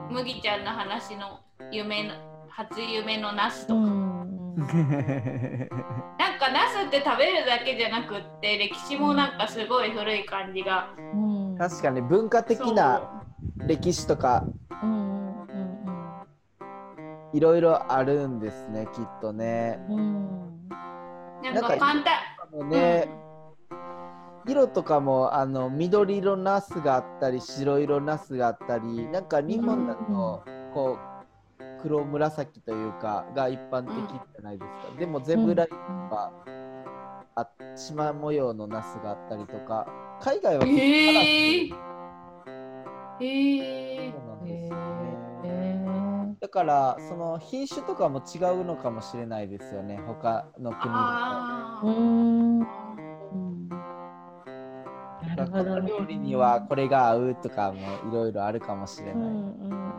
[0.10, 1.40] 麦ちゃんの話の
[1.72, 2.14] 夢の
[2.50, 4.56] 初夢のナスとか、うん。
[4.58, 10.90] なんかナスって食べるだけじゃなくって歴史もなんかすごい古い感じが。
[10.98, 11.58] うん。
[11.58, 13.24] 確かに文化的な
[13.68, 14.48] 歴史とか
[17.34, 19.80] いろいろあるんですねきっとね。
[19.90, 19.98] うん。
[19.98, 20.48] うん
[21.44, 22.04] なんかか簡単
[22.52, 23.08] もうね、
[24.48, 30.44] 色とかもあの緑色ナスがあったり白色ナスがあったりなんか日本だと
[30.74, 31.18] こう
[31.82, 36.32] 黒紫というかが一般的じゃないですか、でもゼブライとか
[37.36, 39.88] あ縞模様のナスがあったりとか
[40.20, 41.88] 海外は結構カラフル
[43.20, 45.08] えー、えそうなんですよね。
[45.44, 50.00] へだからその品種とかも違うのかもしれないですよね。
[50.06, 50.90] 他の国と。
[50.90, 52.87] か。
[55.38, 55.90] このほどね。
[55.90, 57.80] 料理にはこれが合うとかも
[58.10, 59.14] いろいろあるかもしれない。
[59.14, 59.98] うんうんうん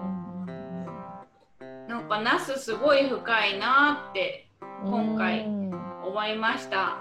[1.89, 4.49] なんかナスすごい深いなって
[4.85, 4.93] うん。
[4.93, 5.71] 今回うん
[6.05, 6.99] 思いました。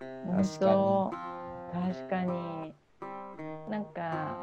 [0.00, 1.10] 本当
[1.72, 2.74] 確かに
[3.70, 4.36] なんか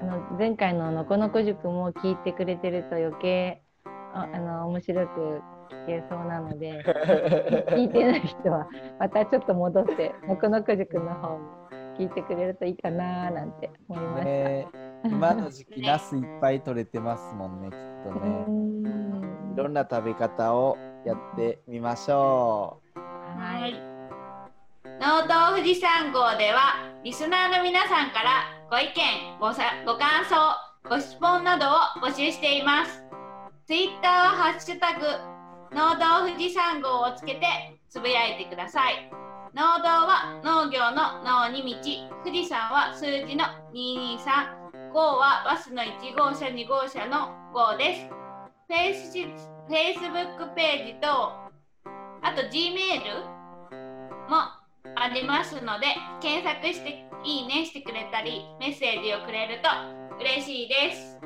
[0.00, 3.62] あの前回ののこのこ塾も聞いてくれてると余計
[4.14, 6.82] ああの面白く聞けそうなので
[7.72, 11.61] 聞いてない人はまたちょっと戻ってのこのこ塾の方も
[11.98, 14.24] 聞いてくれるといいかななんて思いました。
[14.24, 14.68] ね
[15.04, 18.30] 今の時期、ナスいっぱい取れてますもんね、きっとうね。
[18.46, 23.74] んいろんな食べ方をやってみましょはい。
[25.00, 30.36] 農道富士山号ではリスナーの皆さんからご意見ごさご感想
[30.88, 31.70] ご質問などを
[32.00, 33.02] 募集しています
[33.66, 35.06] ツイッターはハッシュタグ
[35.74, 37.46] 農道富士山号をつけて
[37.88, 39.10] つぶやいてください
[39.54, 42.24] 農道は農業の農に道。
[42.24, 43.44] 富士山は数字の
[43.74, 48.08] 223号はバスの1号車2号車の号です。
[48.08, 51.06] フェイスフェイスブックページと
[52.22, 53.24] あと G メール
[54.30, 54.40] も
[54.96, 55.88] ありますので
[56.22, 59.68] 検索していいねしてくれたりメッセージをくれると
[60.18, 61.20] 嬉しいです。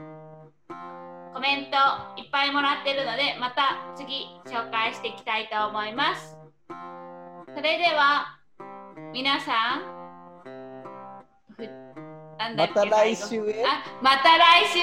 [1.32, 1.76] コメント
[2.20, 6.45] いっぱいもらってるのでまた次紹介していきたいと思います。
[7.56, 8.36] それでは
[9.14, 9.80] 皆さん
[12.54, 13.64] また来週へ。
[13.64, 14.82] あまた来週へ。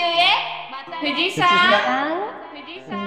[0.99, 1.49] 富士山あ
[2.51, 3.05] 富士山